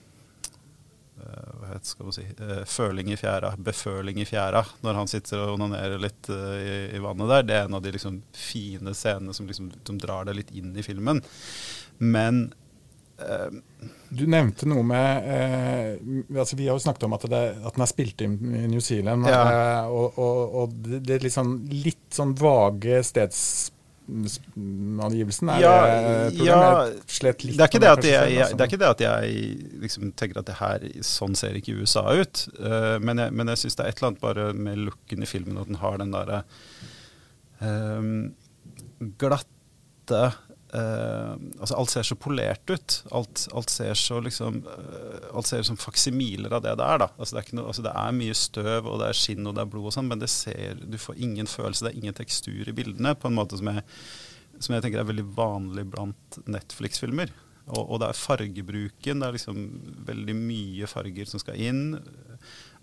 hva 1.60 1.71
heter, 1.71 1.88
skal 1.89 2.08
man 2.08 2.15
si, 2.15 2.25
uh, 2.39 2.62
føling 2.69 3.12
i 3.13 3.17
fjæra, 3.19 3.51
beføling 3.65 4.21
i 4.21 4.27
fjæra, 4.27 4.63
når 4.86 5.01
han 5.01 5.12
sitter 5.12 5.43
og 5.43 5.58
onanerer 5.58 6.01
litt 6.01 6.29
uh, 6.32 6.55
i, 6.60 6.77
i, 6.95 7.01
vannet 7.03 7.32
der. 7.34 7.45
Det 7.45 7.58
er 7.58 7.67
en 7.67 7.77
av 7.79 7.84
de 7.84 7.93
liksom, 7.95 8.21
fine 8.36 8.95
scenene 8.97 9.36
som, 9.36 9.47
liksom, 9.49 9.71
som, 9.88 9.99
drar 10.01 10.29
deg 10.29 10.39
litt 10.39 10.53
inn 10.55 10.71
i 10.77 10.86
filmen. 10.86 11.21
Men 11.99 12.45
eh, 13.19 13.49
Du 14.15 14.21
nevnte 14.32 14.69
noe 14.71 14.86
med 14.88 15.25
altså 16.32 16.55
Vi 16.55 16.69
har 16.69 16.77
jo 16.77 16.84
snakket 16.86 17.03
om 17.10 17.15
at, 17.17 17.25
det, 17.27 17.41
at 17.60 17.75
den 17.75 17.84
er 17.84 17.89
spilt 17.91 18.23
inn 18.23 18.38
i 18.39 18.62
New 18.71 18.79
Zealand. 18.79 19.27
Ja. 19.27 19.84
og, 19.91 20.15
og, 20.15 20.55
og 20.62 20.77
det, 20.88 21.17
er 21.17 21.27
sånn, 21.34 21.58
litt 21.73 22.08
sånn 22.15 22.32
vage 22.39 23.01
steds 23.03 23.41
angivelsen? 25.06 25.52
Er 25.54 25.63
ja, 25.63 25.74
det 26.30 26.45
ja? 26.45 26.60
Det 27.58 27.65
er 27.65 27.72
ikke 27.72 27.82
det 27.84 27.91
at 27.91 28.08
jeg, 28.08 28.34
jeg, 28.36 28.56
det 28.56 28.65
er 28.65 28.72
ikke 28.72 28.82
det 28.82 28.89
at 28.89 29.04
jeg 29.06 29.38
liksom 29.84 30.12
tenker 30.19 30.41
at 30.41 30.50
det 30.50 30.58
her, 30.60 30.86
sånn 31.06 31.38
ser 31.39 31.58
ikke 31.60 31.78
USA 31.80 32.06
ut. 32.17 32.45
Uh, 32.60 32.98
men 33.04 33.22
jeg, 33.22 33.36
men 33.36 33.54
jeg 33.54 33.63
syns 33.63 33.80
det 33.80 33.86
er 33.86 33.93
et 33.93 34.02
eller 34.02 34.12
annet 34.12 34.24
bare 34.24 34.50
med 34.58 34.84
looken 34.89 35.26
i 35.26 35.30
filmen, 35.30 35.60
at 35.62 35.72
den 35.72 35.82
har 35.84 36.00
den 36.02 36.13
derre 36.15 36.43
um, 37.62 38.13
glatte 39.22 40.24
Uh, 40.69 41.34
altså 41.58 41.79
alt 41.79 41.89
ser 41.89 42.05
så 42.05 42.17
polert 42.19 42.69
ut. 42.69 42.99
Alt, 43.15 43.47
alt 43.58 43.71
ser 43.73 43.95
så 43.97 44.19
liksom 44.21 44.60
uh, 44.67 45.32
Alt 45.34 45.49
ser 45.49 45.63
som 45.65 45.79
faksimiler 45.82 46.53
av 46.53 46.62
det 46.62 46.75
det 46.77 46.86
er. 46.86 47.01
da 47.01 47.08
altså 47.15 47.39
det, 47.39 47.41
er 47.41 47.58
noe, 47.58 47.71
altså 47.71 47.86
det, 47.88 47.93
er 47.97 48.17
mye 48.19 48.38
støv, 48.38 48.86
og 48.86 49.01
det 49.01 49.10
er 49.10 49.17
skinn 49.17 49.49
og 49.49 49.58
det 49.58 49.63
er 49.65 49.71
blod 49.73 49.89
og 49.89 49.95
sånn, 49.97 50.10
men 50.12 50.21
det 50.21 50.29
ser, 50.29 50.82
du 50.86 50.97
får 51.01 51.17
ingen 51.17 51.49
følelse, 51.49 51.88
det 51.88 51.93
er 51.93 52.01
ingen 52.03 52.17
tekstur 52.17 52.69
i 52.69 52.75
bildene, 52.75 53.15
på 53.17 53.32
en 53.32 53.38
måte 53.39 53.58
som 53.58 53.71
jeg, 53.73 53.86
som 54.60 54.75
jeg 54.75 54.86
tenker 54.86 55.01
er 55.01 55.10
veldig 55.10 55.25
vanlig 55.38 55.88
blant 55.89 56.41
Netflix-filmer. 56.45 57.34
Og, 57.69 57.84
og, 57.84 57.97
det 58.01 58.10
er 58.10 58.17
fargebruken. 58.17 59.21
Det 59.21 59.27
er 59.27 59.36
liksom 59.36 59.65
veldig 60.08 60.36
mye 60.38 60.89
farger 60.89 61.29
som 61.29 61.41
skal 61.41 61.60
inn. 61.62 61.84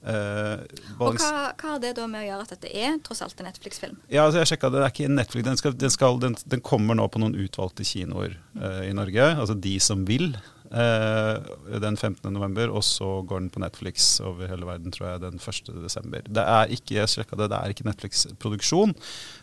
Uh, 0.06 0.62
og 1.02 1.16
hva, 1.18 1.30
hva, 1.58 1.70
har 1.72 1.78
det 1.82 1.94
da 1.98 2.04
med 2.10 2.22
å 2.22 2.26
gjøre 2.28 2.44
at 2.44 2.52
dette 2.54 2.70
er 2.70 2.98
tross 3.02 3.24
alt 3.24 3.40
en 3.42 3.48
Netflix-film? 3.48 3.96
Ja, 4.12 4.26
altså 4.26 4.42
jeg 4.42 4.52
sjekka 4.52 4.70
det, 4.70 4.82
det 4.82 4.86
er 4.86 4.94
ikke 4.94 5.08
en 5.08 5.18
Netflix. 5.18 5.46
Den, 5.48 5.60
skal, 5.60 5.78
den, 5.80 5.94
skal, 5.94 6.20
den, 6.22 6.36
den, 6.46 6.62
kommer 6.66 6.98
nå 6.98 7.08
på 7.10 7.22
noen 7.22 7.38
utvalgte 7.42 7.86
kinoer 7.86 8.36
uh, 8.60 8.84
i 8.86 8.92
Norge. 8.96 9.32
Altså 9.34 9.56
de 9.58 9.78
som 9.82 10.04
vil. 10.08 10.36
Uh, 10.66 11.38
den 11.78 11.94
15. 11.94 12.26
november, 12.34 12.72
og 12.74 12.82
så 12.82 13.20
går 13.22 13.44
den 13.44 13.52
på 13.54 13.62
Netflix 13.62 14.16
over 14.18 14.50
hele 14.50 14.66
verden, 14.66 14.90
tror 14.94 15.12
jeg, 15.12 15.22
den 15.22 15.38
1. 15.38 15.70
desember. 15.84 16.26
Det 16.26 16.42
er 16.42 16.74
ikke 16.74 16.98
jeg 16.98 17.12
sjekket 17.12 17.38
det, 17.42 17.50
det 17.52 17.60
er 17.60 17.74
ikke 17.74 17.88
Netflix-produksjon, 17.90 18.96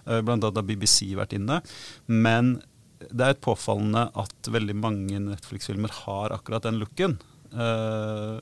Uh, 0.04 0.20
blant 0.20 0.44
annet 0.44 0.58
har 0.60 0.66
BBC 0.68 1.14
vært 1.16 1.32
inne. 1.38 1.62
Men 2.12 2.58
det 3.12 3.26
er 3.26 3.36
et 3.36 3.44
påfallende 3.44 4.08
at 4.20 4.50
veldig 4.52 4.76
mange 4.80 5.22
Netflix-filmer 5.24 5.94
har 6.04 6.36
akkurat 6.36 6.66
den 6.68 6.80
looken. 6.82 7.18
Eh, 7.54 8.38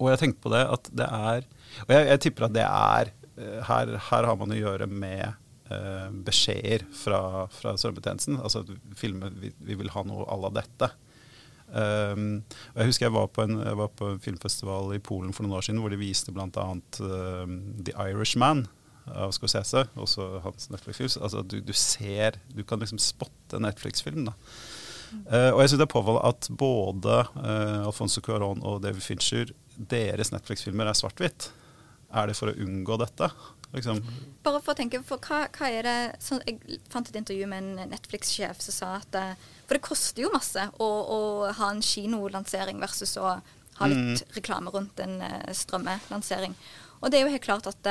og 0.00 0.10
jeg 0.12 0.22
tenkte 0.22 0.44
på 0.44 0.52
det 0.54 0.64
at 0.72 0.88
det 0.96 1.06
er 1.06 1.44
Og 1.84 1.92
jeg, 1.94 2.06
jeg 2.08 2.20
tipper 2.24 2.48
at 2.48 2.56
det 2.56 2.64
er 2.66 3.12
eh, 3.36 3.60
her, 3.68 3.94
her 4.10 4.28
har 4.30 4.40
man 4.40 4.54
å 4.54 4.58
gjøre 4.58 4.88
med 4.90 5.36
uh, 5.70 6.08
beskjeder 6.26 6.82
fra, 6.96 7.46
fra 7.54 7.76
strømmetjenesten. 7.78 8.40
Altså 8.40 8.64
at 8.64 8.72
vi, 8.72 9.52
vi 9.54 9.78
vil 9.78 9.92
ha 9.94 10.02
noe 10.06 10.26
à 10.26 10.38
la 10.40 10.50
dette. 10.60 10.90
Um, 11.70 12.40
og 12.72 12.80
jeg 12.80 12.90
husker 12.90 13.06
jeg 13.06 13.14
var, 13.14 13.28
på 13.30 13.44
en, 13.46 13.60
jeg 13.62 13.78
var 13.78 13.92
på 13.94 14.08
en 14.10 14.22
filmfestival 14.22 14.90
i 14.96 15.02
Polen 15.06 15.30
for 15.36 15.46
noen 15.46 15.60
år 15.60 15.68
siden 15.68 15.78
hvor 15.82 15.94
de 15.94 16.00
viste 16.00 16.34
bl.a. 16.34 16.66
Uh, 16.98 17.56
The 17.86 17.94
Irishman 17.94 18.66
av 19.10 19.32
Scorsese, 19.34 19.86
også 19.98 20.42
hans 20.44 20.68
Netflix-film. 20.72 21.12
Altså 21.22 21.42
du, 21.46 21.60
du, 21.64 21.72
ser 21.76 22.38
Du 22.54 22.62
kan 22.66 22.82
liksom 22.82 23.00
spotte 23.02 23.62
Netflix-film. 23.62 24.26
da. 24.28 24.36
Uh, 25.26 25.50
og 25.54 25.62
jeg 25.62 25.72
syns 25.72 25.80
det 25.80 25.86
er 25.88 25.94
påfallende 25.94 26.30
at 26.30 26.50
både 26.58 27.16
uh, 27.34 27.86
Alfonso 27.86 28.22
Cuarón 28.22 28.62
og 28.66 28.82
David 28.84 29.02
Fincher, 29.02 29.50
deres 29.90 30.32
Netflix-filmer 30.34 30.90
er 30.90 30.98
svart-hvitt. 30.98 31.50
Er 32.10 32.28
det 32.28 32.36
for 32.38 32.50
å 32.50 32.56
unngå 32.58 32.98
dette? 33.00 33.30
Liksom? 33.70 34.00
Bare 34.42 34.60
for 34.64 34.74
å 34.74 34.78
tenke, 34.78 34.98
for 35.06 35.22
hva, 35.22 35.44
hva 35.54 35.68
er 35.70 35.86
det 35.86 35.98
så 36.18 36.40
Jeg 36.42 36.80
fant 36.90 37.06
et 37.06 37.20
intervju 37.20 37.46
med 37.46 37.62
en 37.62 37.92
Netflix-sjef 37.92 38.58
som 38.64 38.74
sa 38.74 38.88
at 38.98 39.14
uh, 39.14 39.44
For 39.68 39.78
det 39.78 39.84
koster 39.86 40.24
jo 40.24 40.32
masse 40.34 40.64
å, 40.82 40.88
å 40.88 41.20
ha 41.54 41.68
en 41.70 41.84
kinolansering 41.84 42.82
versus 42.82 43.14
å 43.20 43.36
ha 43.38 43.88
litt 43.88 44.18
mm. 44.18 44.34
reklame 44.34 44.74
rundt 44.74 44.98
en 45.00 45.22
strømmelansering. 45.56 46.52
Og 47.00 47.08
det 47.08 47.20
er 47.20 47.22
jo 47.24 47.32
helt 47.32 47.46
klart 47.46 47.70
at 47.70 47.86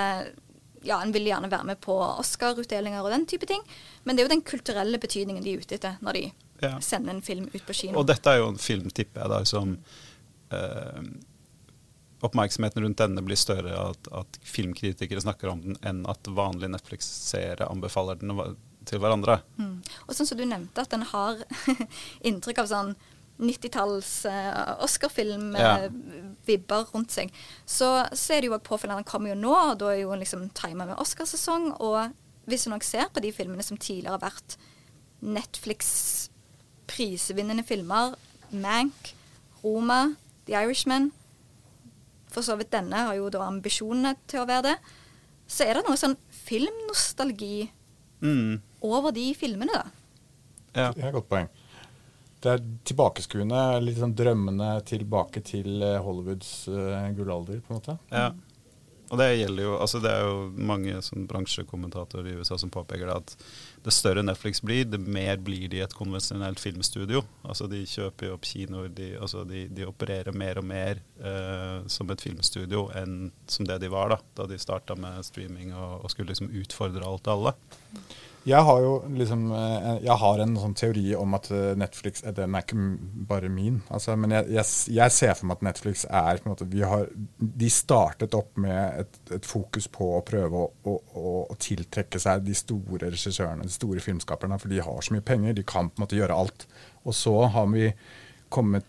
ja, 0.85 0.99
en 1.01 1.11
vil 1.11 1.27
gjerne 1.27 1.49
være 1.51 1.71
med 1.71 1.79
på 1.83 1.95
Oscar-utdelinger 1.95 3.03
og 3.03 3.11
den 3.13 3.25
type 3.29 3.47
ting, 3.49 3.63
men 4.03 4.15
det 4.15 4.23
er 4.23 4.29
jo 4.29 4.35
den 4.35 4.45
kulturelle 4.45 4.99
betydningen 5.01 5.43
de 5.43 5.55
er 5.55 5.63
ute 5.63 5.79
etter 5.79 5.97
når 6.05 6.19
de 6.19 6.23
ja. 6.63 6.75
sender 6.83 7.15
en 7.15 7.23
film 7.25 7.49
ut 7.51 7.65
på 7.65 7.75
kino. 7.75 7.97
Og 7.99 8.07
dette 8.09 8.31
er 8.31 8.41
jo 8.41 8.51
en 8.51 8.61
film, 8.61 8.89
tipper 8.91 9.23
jeg, 9.23 9.31
da, 9.33 9.41
som 9.47 9.75
eh, 10.55 11.01
Oppmerksomheten 12.25 12.83
rundt 12.83 12.99
denne 12.99 13.21
blir 13.23 13.39
større, 13.39 13.75
at, 13.91 14.09
at, 14.11 14.39
filmkritikere 14.43 15.21
snakker 15.23 15.53
om 15.53 15.61
den, 15.63 15.77
enn 15.87 16.01
at 16.09 16.27
vanlige 16.27 16.73
Netflix-seere 16.73 17.69
anbefaler 17.71 18.19
den 18.19 18.33
til 18.89 18.99
hverandre. 18.99 19.39
Mm. 19.59 19.77
Og 20.07 20.17
sånn 20.17 20.27
som 20.27 20.39
du 20.39 20.43
nevnte, 20.47 20.83
at 20.83 20.91
den 20.91 21.05
har 21.11 21.39
inntrykk 22.27 22.63
av 22.63 22.69
sånn 22.71 22.91
90-talls 23.39 24.25
uh, 24.27 24.83
Oscar-film-vibber 24.83 26.81
ja. 26.83 26.89
rundt 26.91 27.13
seg. 27.15 27.31
Så, 27.63 27.87
så, 28.11 28.33
er 28.35 28.41
det 28.41 28.49
jo 28.49 28.57
òg 28.57 28.65
påfallende. 28.67 29.05
Den 29.05 29.11
kommer 29.11 29.31
jo 29.31 29.37
nå, 29.39 29.53
og 29.55 29.77
da 29.79 29.93
er 29.93 30.01
jo 30.01 30.17
liksom 30.19 30.49
timer 30.57 30.89
med 30.89 30.99
Oscarsesong. 30.99 31.71
Og 31.79 32.11
hvis 32.51 32.67
du 32.67 32.73
nok 32.73 32.83
ser 32.83 33.07
på 33.13 33.23
de 33.23 33.31
filmene 33.35 33.63
som 33.63 33.79
tidligere 33.79 34.17
har 34.17 34.25
vært 34.25 34.57
Netflix 35.23 35.87
prisvinnende 36.89 37.63
filmer, 37.63 38.17
Mank, 38.51 39.13
Roma, 39.63 40.15
The 40.49 40.57
Irishman 40.59 41.11
For 42.33 42.45
så 42.45 42.57
vidt 42.59 42.73
denne 42.73 43.05
har 43.07 43.17
jo 43.17 43.29
da 43.33 43.45
ambisjonene 43.47 44.15
til 44.29 44.43
å 44.43 44.49
være 44.49 44.71
det. 44.71 44.75
Så 45.49 45.65
er 45.65 45.79
det 45.79 45.87
noe 45.87 45.97
sånn 45.97 46.17
filmnostalgi 46.45 47.69
mm. 48.21 48.59
over 48.85 49.15
de 49.15 49.31
filmene, 49.37 49.73
da. 49.73 49.87
Ja. 50.75 50.91
Det 50.93 51.01
er 51.01 51.09
et 51.09 51.17
godt 51.17 51.31
poeng 51.31 51.49
det 52.39 52.51
er 52.51 52.61
tilbakeskuende, 52.87 53.61
litt 53.83 53.97
sånn 53.99 54.15
drømmende 54.15 54.69
tilbake 54.87 55.41
til 55.43 55.81
eh, 55.83 55.97
Hollywoods 56.03 56.69
uh, 56.71 57.09
gullalder, 57.15 57.59
på 57.59 57.73
en 57.73 57.79
måte. 57.81 57.95
Ja. 58.13 58.29
Og 59.09 59.17
det 59.17 59.31
gjelder 59.39 59.65
jo 59.65 59.71
altså 59.81 59.99
Det 60.03 60.09
er 60.13 60.27
jo 60.27 60.33
mange 60.69 60.99
sånn 61.01 61.23
bransjekommentatorer 61.27 62.29
i 62.29 62.35
USA 62.37 62.59
som 62.61 62.69
påpeker 62.69 63.09
det 63.09 63.15
at 63.15 63.33
det 63.89 63.95
større 63.97 64.23
Netflix 64.25 64.61
blir, 64.61 64.85
det 64.85 64.99
mer 65.01 65.39
blir 65.41 65.67
de 65.71 65.81
et 65.83 65.95
konvensjonelt 65.97 66.61
filmstudio. 66.61 67.23
Altså 67.43 67.67
De 67.71 67.81
kjøper 67.89 68.29
jo 68.29 68.37
opp 68.37 68.47
kinoer, 68.47 68.89
de, 68.93 69.11
altså 69.19 69.43
de, 69.47 69.65
de, 69.73 69.87
opererer 69.89 70.35
mer 70.35 70.61
og 70.61 70.67
mer 70.69 71.01
uh, 71.23 71.85
som 71.91 72.09
et 72.13 72.23
filmstudio 72.23 72.87
enn 72.99 73.31
som 73.49 73.67
det 73.67 73.79
de 73.83 73.91
var 73.91 74.13
da 74.13 74.19
da 74.37 74.47
de 74.49 74.59
starta 74.61 74.95
med 74.99 75.23
streaming 75.25 75.73
og, 75.73 76.03
og, 76.03 76.11
skulle 76.13 76.31
liksom 76.31 76.51
utfordre 76.61 77.05
alt 77.05 77.27
og 77.27 77.35
alle. 77.35 77.55
Jeg 78.47 78.63
har 78.63 78.81
jo 78.81 78.91
liksom 79.19 79.49
eh, 79.51 79.87
Jeg 80.05 80.15
har 80.21 80.41
en 80.41 80.53
sånn 80.57 80.75
teori 80.77 81.11
om 81.17 81.35
at 81.35 81.49
eh, 81.51 81.73
Netflix 81.79 82.23
eh, 82.23 82.33
Den 82.35 82.55
er 82.55 82.63
ikke 82.63 82.77
bare 83.29 83.49
min. 83.51 83.81
Altså, 83.91 84.15
men 84.19 84.33
jeg, 84.35 84.47
jeg, 84.55 84.65
jeg, 84.95 85.13
ser 85.15 85.33
for 85.35 85.49
meg 85.49 85.59
at 85.59 85.65
Netflix 85.67 86.05
er 86.07 86.39
på 86.39 86.47
en 86.47 86.53
måte, 86.53 86.69
vi 86.71 86.83
har, 86.87 87.09
De 87.37 87.71
startet 87.73 88.37
opp 88.37 88.55
med 88.61 89.03
et, 89.03 89.19
et, 89.35 89.49
fokus 89.49 89.89
på 89.91 90.07
å 90.17 90.23
prøve 90.25 90.63
å, 90.63 90.69
å, 90.87 90.95
å, 91.19 91.57
tiltrekke 91.59 92.21
seg 92.21 92.45
de 92.47 92.55
store 92.57 93.09
regissørene, 93.09 93.67
de 93.67 93.75
store 93.75 94.03
filmskaperne, 94.03 94.59
for 94.61 94.71
de 94.71 94.81
har 94.85 95.03
så 95.03 95.15
mye 95.15 95.25
penger. 95.25 95.57
De 95.57 95.67
kan 95.67 95.91
på 95.91 95.99
en 95.99 96.05
måte 96.05 96.19
gjøre 96.19 96.39
alt. 96.39 96.65
Og 97.03 97.17
så 97.17 97.35
har 97.51 97.67
vi 97.73 97.89
kommet 98.53 98.87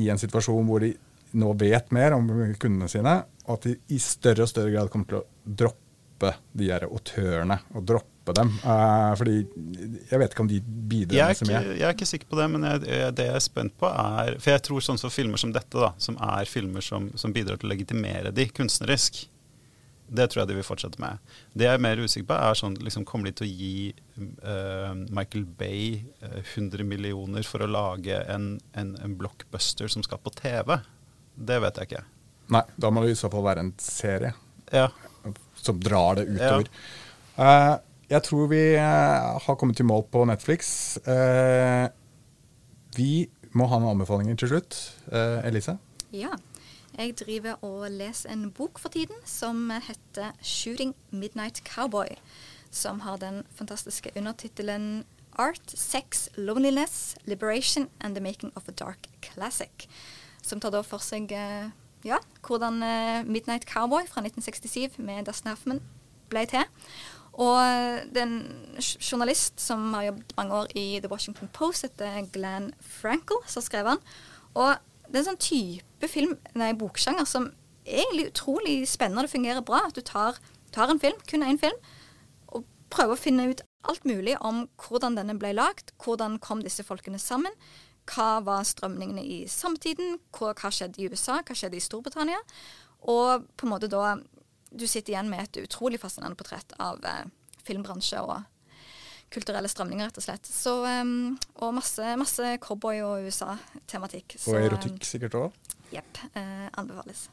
i 0.00 0.08
en 0.10 0.18
situasjon 0.18 0.66
hvor 0.66 0.82
de 0.82 0.94
nå 1.38 1.52
vet 1.58 1.92
mer 1.94 2.16
om 2.16 2.26
kundene 2.58 2.88
sine, 2.90 3.18
og 3.44 3.58
at 3.58 3.68
de 3.68 3.76
i 3.94 4.00
større 4.02 4.46
og 4.46 4.50
større 4.50 4.72
grad 4.72 4.90
kommer 4.90 5.10
til 5.10 5.20
å 5.20 5.54
droppe 5.62 6.34
de 6.56 6.70
her 6.70 6.86
autørene. 6.88 7.60
og 7.74 7.86
droppe 7.86 8.13
stoppe 8.24 8.40
dem? 8.40 8.48
Uh, 8.64 9.14
fordi 9.16 9.36
jeg 10.10 10.18
vet 10.20 10.32
ikke 10.32 10.42
om 10.44 10.48
de 10.48 10.60
bidrar 10.64 11.34
så 11.34 11.46
mye. 11.48 11.60
Jeg 11.76 11.84
er 11.84 11.94
ikke 11.94 12.08
sikker 12.08 12.30
på 12.30 12.38
det, 12.38 12.48
men 12.54 12.64
jeg, 12.64 12.80
det 13.14 13.28
jeg 13.28 13.36
er 13.36 13.44
spent 13.44 13.76
på 13.78 13.90
er 13.90 14.38
For 14.40 14.54
jeg 14.54 14.64
tror 14.64 14.80
sånn 14.84 14.98
som 15.00 15.12
filmer 15.12 15.40
som 15.40 15.52
dette, 15.52 15.76
da, 15.76 15.92
som 15.98 16.16
er 16.16 16.48
filmer 16.48 16.84
som, 16.84 17.10
som 17.16 17.32
bidrar 17.32 17.60
til 17.60 17.68
å 17.68 17.74
legitimere 17.74 18.32
de 18.34 18.48
kunstnerisk, 18.48 19.26
det 20.14 20.28
tror 20.30 20.42
jeg 20.42 20.50
de 20.50 20.56
vil 20.58 20.66
fortsette 20.66 21.00
med. 21.00 21.20
Det 21.56 21.64
jeg 21.66 21.78
er 21.78 21.82
mer 21.82 22.00
usikker 22.00 22.28
på, 22.28 22.36
er 22.36 22.58
sånn 22.58 22.74
liksom, 22.84 23.06
Kommer 23.08 23.30
de 23.30 23.38
til 23.38 23.46
å 23.46 23.50
gi 23.50 23.76
uh, 24.44 24.92
Michael 25.08 25.46
Bay 25.58 26.02
uh, 26.22 26.42
100 26.42 26.84
millioner 26.86 27.46
for 27.48 27.64
å 27.64 27.70
lage 27.70 28.18
en, 28.30 28.58
en, 28.76 28.92
en, 29.00 29.16
blockbuster 29.18 29.88
som 29.90 30.04
skal 30.04 30.20
på 30.22 30.32
TV? 30.36 30.76
Det 31.34 31.56
vet 31.64 31.80
jeg 31.80 31.90
ikke. 31.90 32.04
Nei, 32.54 32.62
da 32.76 32.92
må 32.92 33.02
det 33.02 33.14
i 33.14 33.18
så 33.18 33.32
fall 33.32 33.46
være 33.46 33.64
en 33.64 33.72
serie 33.80 34.34
ja. 34.68 34.90
som 35.56 35.80
drar 35.80 36.20
det 36.20 36.28
utover. 36.28 36.68
Ja. 36.68 37.48
Uh, 37.72 37.93
jeg 38.10 38.22
tror 38.22 38.46
vi 38.46 38.74
uh, 38.76 39.40
har 39.40 39.56
kommet 39.58 39.76
til 39.76 39.86
mål 39.88 40.04
på 40.12 40.24
Netflix. 40.28 40.96
Uh, 41.08 41.88
vi 42.96 43.28
må 43.56 43.68
ha 43.70 43.78
noen 43.80 43.94
anbefalinger 43.94 44.36
til 44.36 44.52
slutt. 44.54 44.76
Uh, 45.08 45.40
Elise? 45.46 45.78
Ja. 46.12 46.34
Jeg 46.94 47.16
driver 47.18 47.56
og 47.66 47.88
leser 47.90 48.30
en 48.30 48.50
bok 48.54 48.78
for 48.78 48.88
tiden 48.88 49.16
som 49.26 49.70
heter 49.70 50.32
'Shooting 50.42 50.94
Midnight 51.10 51.62
Cowboy'. 51.68 52.18
Som 52.70 53.00
har 53.00 53.16
den 53.16 53.42
fantastiske 53.54 54.10
undertittelen 54.16 55.04
'Art, 55.38 55.74
Sex, 55.74 56.28
Loneliness, 56.36 57.16
Liberation 57.24 57.88
and 58.00 58.14
the 58.14 58.22
Making 58.22 58.52
of 58.54 58.68
a 58.68 58.72
Dark 58.72 59.08
Classic'. 59.22 59.88
Som 60.42 60.60
tar 60.60 60.70
da 60.70 60.80
for 60.82 60.98
seg 60.98 61.32
ja, 62.04 62.16
hvordan 62.46 62.78
Midnight 63.26 63.64
Cowboy 63.64 64.06
fra 64.06 64.20
1967 64.20 64.98
med 64.98 65.24
Dustin 65.24 65.48
Hoffman 65.48 65.80
ble 66.28 66.46
til. 66.46 66.64
Og 67.34 67.58
det 68.14 68.22
er 68.22 68.28
en 68.28 68.78
journalist 69.02 69.58
som 69.60 69.88
har 69.96 70.08
jobbet 70.10 70.34
mange 70.36 70.54
år 70.60 70.72
i 70.78 70.86
The 71.02 71.10
Washington 71.10 71.50
Post, 71.52 71.82
heter 71.82 72.28
Glenn 72.32 72.70
Frankel, 72.80 73.42
som 73.50 73.64
skrev 73.64 73.90
han. 73.90 74.02
Og 74.54 74.76
det 75.08 75.18
er 75.18 75.22
en 75.24 75.30
sånn 75.32 75.42
type 75.42 76.10
film, 76.10 76.36
nei, 76.58 76.72
boksjanger 76.78 77.26
som 77.28 77.50
er 77.84 78.04
egentlig 78.04 78.30
utrolig 78.30 78.76
spennende. 78.88 79.26
Det 79.26 79.34
fungerer 79.34 79.66
bra. 79.66 79.82
At 79.88 79.98
du 79.98 80.02
tar, 80.06 80.38
tar 80.74 80.92
en 80.92 81.02
film, 81.02 81.18
kun 81.30 81.46
én 81.46 81.58
film, 81.60 81.76
og 82.54 82.68
prøver 82.94 83.16
å 83.16 83.24
finne 83.24 83.48
ut 83.50 83.64
alt 83.84 84.06
mulig 84.08 84.36
om 84.40 84.64
hvordan 84.80 85.18
denne 85.18 85.36
ble 85.38 85.52
lagd, 85.56 85.92
hvordan 86.00 86.38
kom 86.42 86.62
disse 86.64 86.86
folkene 86.86 87.20
sammen, 87.20 87.52
hva 88.08 88.38
var 88.44 88.64
strømningene 88.68 89.24
i 89.24 89.42
samtiden, 89.48 90.18
hva, 90.36 90.52
hva 90.56 90.70
skjedde 90.72 91.00
i 91.00 91.08
USA, 91.10 91.40
hva 91.42 91.56
skjedde 91.56 91.78
i 91.78 91.84
Storbritannia, 91.84 92.40
og 93.10 93.44
på 93.56 93.66
en 93.66 93.72
måte 93.74 93.90
da 93.92 94.14
du 94.74 94.86
sitter 94.90 95.14
igjen 95.14 95.30
med 95.30 95.44
et 95.46 95.62
utrolig 95.64 96.00
fascinerende 96.02 96.38
portrett 96.38 96.74
av 96.82 97.04
eh, 97.06 97.22
filmbransje 97.64 98.20
og 98.24 98.42
kulturelle 99.34 99.70
strømninger, 99.70 100.08
rett 100.10 100.18
og 100.20 100.26
slett. 100.26 100.46
Så, 100.46 100.74
um, 100.86 101.34
og 101.64 101.72
masse, 101.78 102.10
masse 102.20 102.56
cowboy- 102.62 103.02
og 103.02 103.28
USA-tematikk. 103.28 104.36
Og 104.46 104.58
erotikk 104.60 105.00
um, 105.00 105.06
sikkert 105.08 105.38
òg? 105.38 105.56
Jepp. 105.94 106.20
Eh, 106.34 106.68
anbefales. 106.78 107.26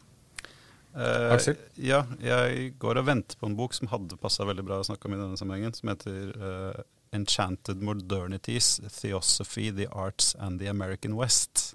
Uh, 0.96 1.32
Aksel? 1.32 1.60
Ja, 1.80 2.02
jeg 2.20 2.74
går 2.82 3.00
og 3.00 3.08
venter 3.08 3.38
på 3.40 3.48
en 3.48 3.58
bok 3.60 3.76
som 3.78 3.92
hadde 3.94 4.18
passa 4.20 4.48
veldig 4.48 4.66
bra 4.68 4.82
å 4.82 4.88
snakke 4.88 5.08
om 5.08 5.16
i 5.16 5.22
denne 5.22 5.40
sammenhengen, 5.40 5.76
som 5.78 5.92
heter 5.94 6.34
uh, 6.42 6.82
'Enchanted 7.12 7.84
Modernities 7.84 8.80
Theosophy, 8.98 9.70
The 9.76 9.88
Arts 9.92 10.34
and 10.40 10.60
the 10.60 10.72
American 10.72 11.16
West'. 11.20 11.74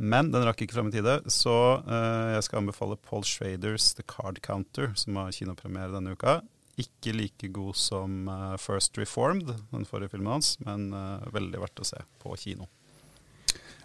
Men 0.00 0.30
den 0.32 0.46
rakk 0.48 0.62
ikke 0.64 0.78
fram 0.78 0.88
i 0.88 0.94
tide, 0.94 1.18
så 1.28 1.54
uh, 1.84 2.32
jeg 2.32 2.44
skal 2.46 2.62
anbefale 2.62 2.96
Paul 3.04 3.24
Schraders 3.28 3.90
The 3.98 4.04
Card 4.08 4.40
Counter, 4.40 4.94
som 4.96 5.18
har 5.20 5.34
kinopremiere 5.36 5.92
denne 5.92 6.14
uka. 6.16 6.38
Ikke 6.80 7.12
like 7.12 7.50
god 7.52 7.76
som 7.76 8.24
uh, 8.30 8.56
First 8.56 8.96
Reformed, 8.96 9.52
den 9.74 9.84
forrige 9.84 10.14
filmen 10.14 10.32
hans, 10.38 10.54
men 10.64 10.88
uh, 10.96 11.20
veldig 11.34 11.60
verdt 11.60 11.84
å 11.84 11.88
se 11.90 12.00
på 12.22 12.32
kino. 12.40 12.70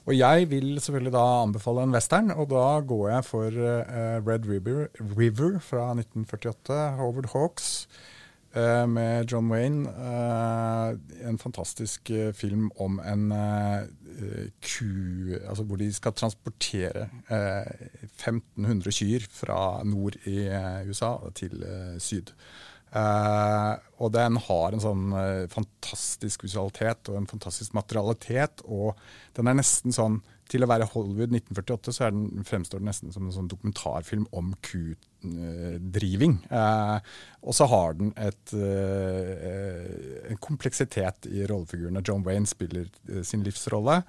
Og 0.06 0.14
jeg 0.16 0.48
vil 0.54 0.78
selvfølgelig 0.80 1.16
da 1.18 1.26
anbefale 1.42 1.84
en 1.84 1.98
western, 1.98 2.32
og 2.32 2.48
da 2.54 2.66
går 2.86 3.08
jeg 3.10 3.26
for 3.26 3.56
Red 4.28 4.46
River, 4.46 4.84
River, 5.18 5.56
fra 5.66 5.88
1948, 5.98 6.78
Howard 7.00 7.32
Hawks. 7.34 7.72
Med 8.88 9.26
John 9.28 9.50
Wayne. 9.52 9.90
En 11.26 11.40
fantastisk 11.42 12.08
film 12.38 12.70
om 12.80 13.02
en 13.04 13.26
ku 14.66 14.88
Altså 15.46 15.64
hvor 15.64 15.80
de 15.80 15.88
skal 15.94 16.16
transportere 16.18 17.08
1500 17.30 18.96
kyr 18.98 19.28
fra 19.32 19.60
nord 19.88 20.18
i 20.26 20.48
USA 20.90 21.16
til 21.38 21.62
syd. 22.02 22.34
Eh, 22.96 23.74
og 24.00 24.12
den 24.16 24.38
har 24.40 24.72
en 24.72 24.84
sånn 24.84 25.10
uh, 25.12 25.48
fantastisk 25.52 26.46
visualitet 26.46 27.10
og 27.12 27.18
en 27.20 27.28
fantastisk 27.28 27.76
materialitet. 27.76 28.64
Og 28.72 28.96
den 29.36 29.52
er 29.52 29.60
nesten 29.60 29.96
sånn 29.96 30.22
Til 30.46 30.62
å 30.62 30.68
være 30.70 30.86
Hollywood 30.92 31.32
1948 31.34 31.94
så 31.96 32.10
den, 32.14 32.44
fremstår 32.46 32.78
den 32.78 32.86
nesten 32.92 33.10
som 33.10 33.26
en 33.26 33.34
sånn 33.34 33.48
dokumentarfilm 33.50 34.28
om 34.38 34.52
kudriving. 34.62 36.36
Uh, 36.52 37.02
og 37.42 37.58
så 37.58 37.66
har 37.72 37.98
den 37.98 38.12
et, 38.14 38.54
en 38.54 40.38
kompleksitet 40.46 41.26
i 41.32 41.48
rollefigurene. 41.50 42.04
John 42.06 42.22
Wayne 42.28 42.46
spiller 42.46 42.94
sin 43.26 43.42
livsrolle. 43.48 44.04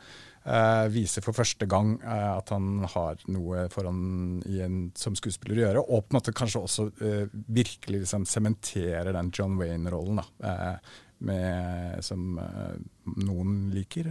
Uh, 0.47 0.87
viser 0.95 1.25
for 1.27 1.35
første 1.35 1.67
gang 1.67 1.97
uh, 2.05 2.37
at 2.37 2.53
han 2.55 2.85
har 2.93 3.19
noe 3.35 3.65
foran 3.73 4.45
en, 4.47 4.77
som 4.95 5.17
skuespiller 5.19 5.59
å 5.59 5.65
gjøre. 5.65 5.83
Og 5.83 6.05
på 6.05 6.15
en 6.15 6.19
måte 6.21 6.35
kanskje 6.37 6.63
også 6.63 6.87
uh, 7.01 7.25
virkelig 7.33 8.05
liksom 8.05 8.29
sementerer 8.31 9.11
den 9.17 9.33
John 9.35 9.59
Wayne-rollen. 9.59 10.23
som 12.05 12.37
noen 12.37 13.53
liker, 13.73 14.11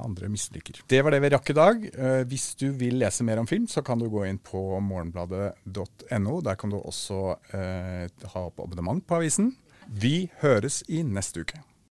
andre 0.00 0.30
misliker. 0.32 0.80
Det 0.88 1.02
var 1.04 1.12
det 1.12 1.20
vi 1.20 1.30
rakk 1.34 1.50
i 1.52 1.58
dag. 1.58 1.84
hvis 2.26 2.54
du 2.56 2.70
vil 2.72 2.96
lese 2.96 3.26
mer 3.28 3.42
om 3.42 3.46
film, 3.46 3.68
så 3.68 3.84
kan 3.84 4.00
du 4.00 4.08
gå 4.08 4.24
inn 4.24 4.38
på 4.40 4.80
morgenbladet.no. 4.80 6.40
Der 6.40 6.56
kan 6.56 6.72
du 6.72 6.80
også 6.80 7.36
ha 7.44 8.46
opp 8.46 8.64
abonnement 8.64 9.04
på 9.04 9.20
avisen. 9.20 9.52
Vi 9.86 10.30
høres 10.40 10.80
i 10.88 11.04
neste 11.04 11.44
uke. 11.44 11.60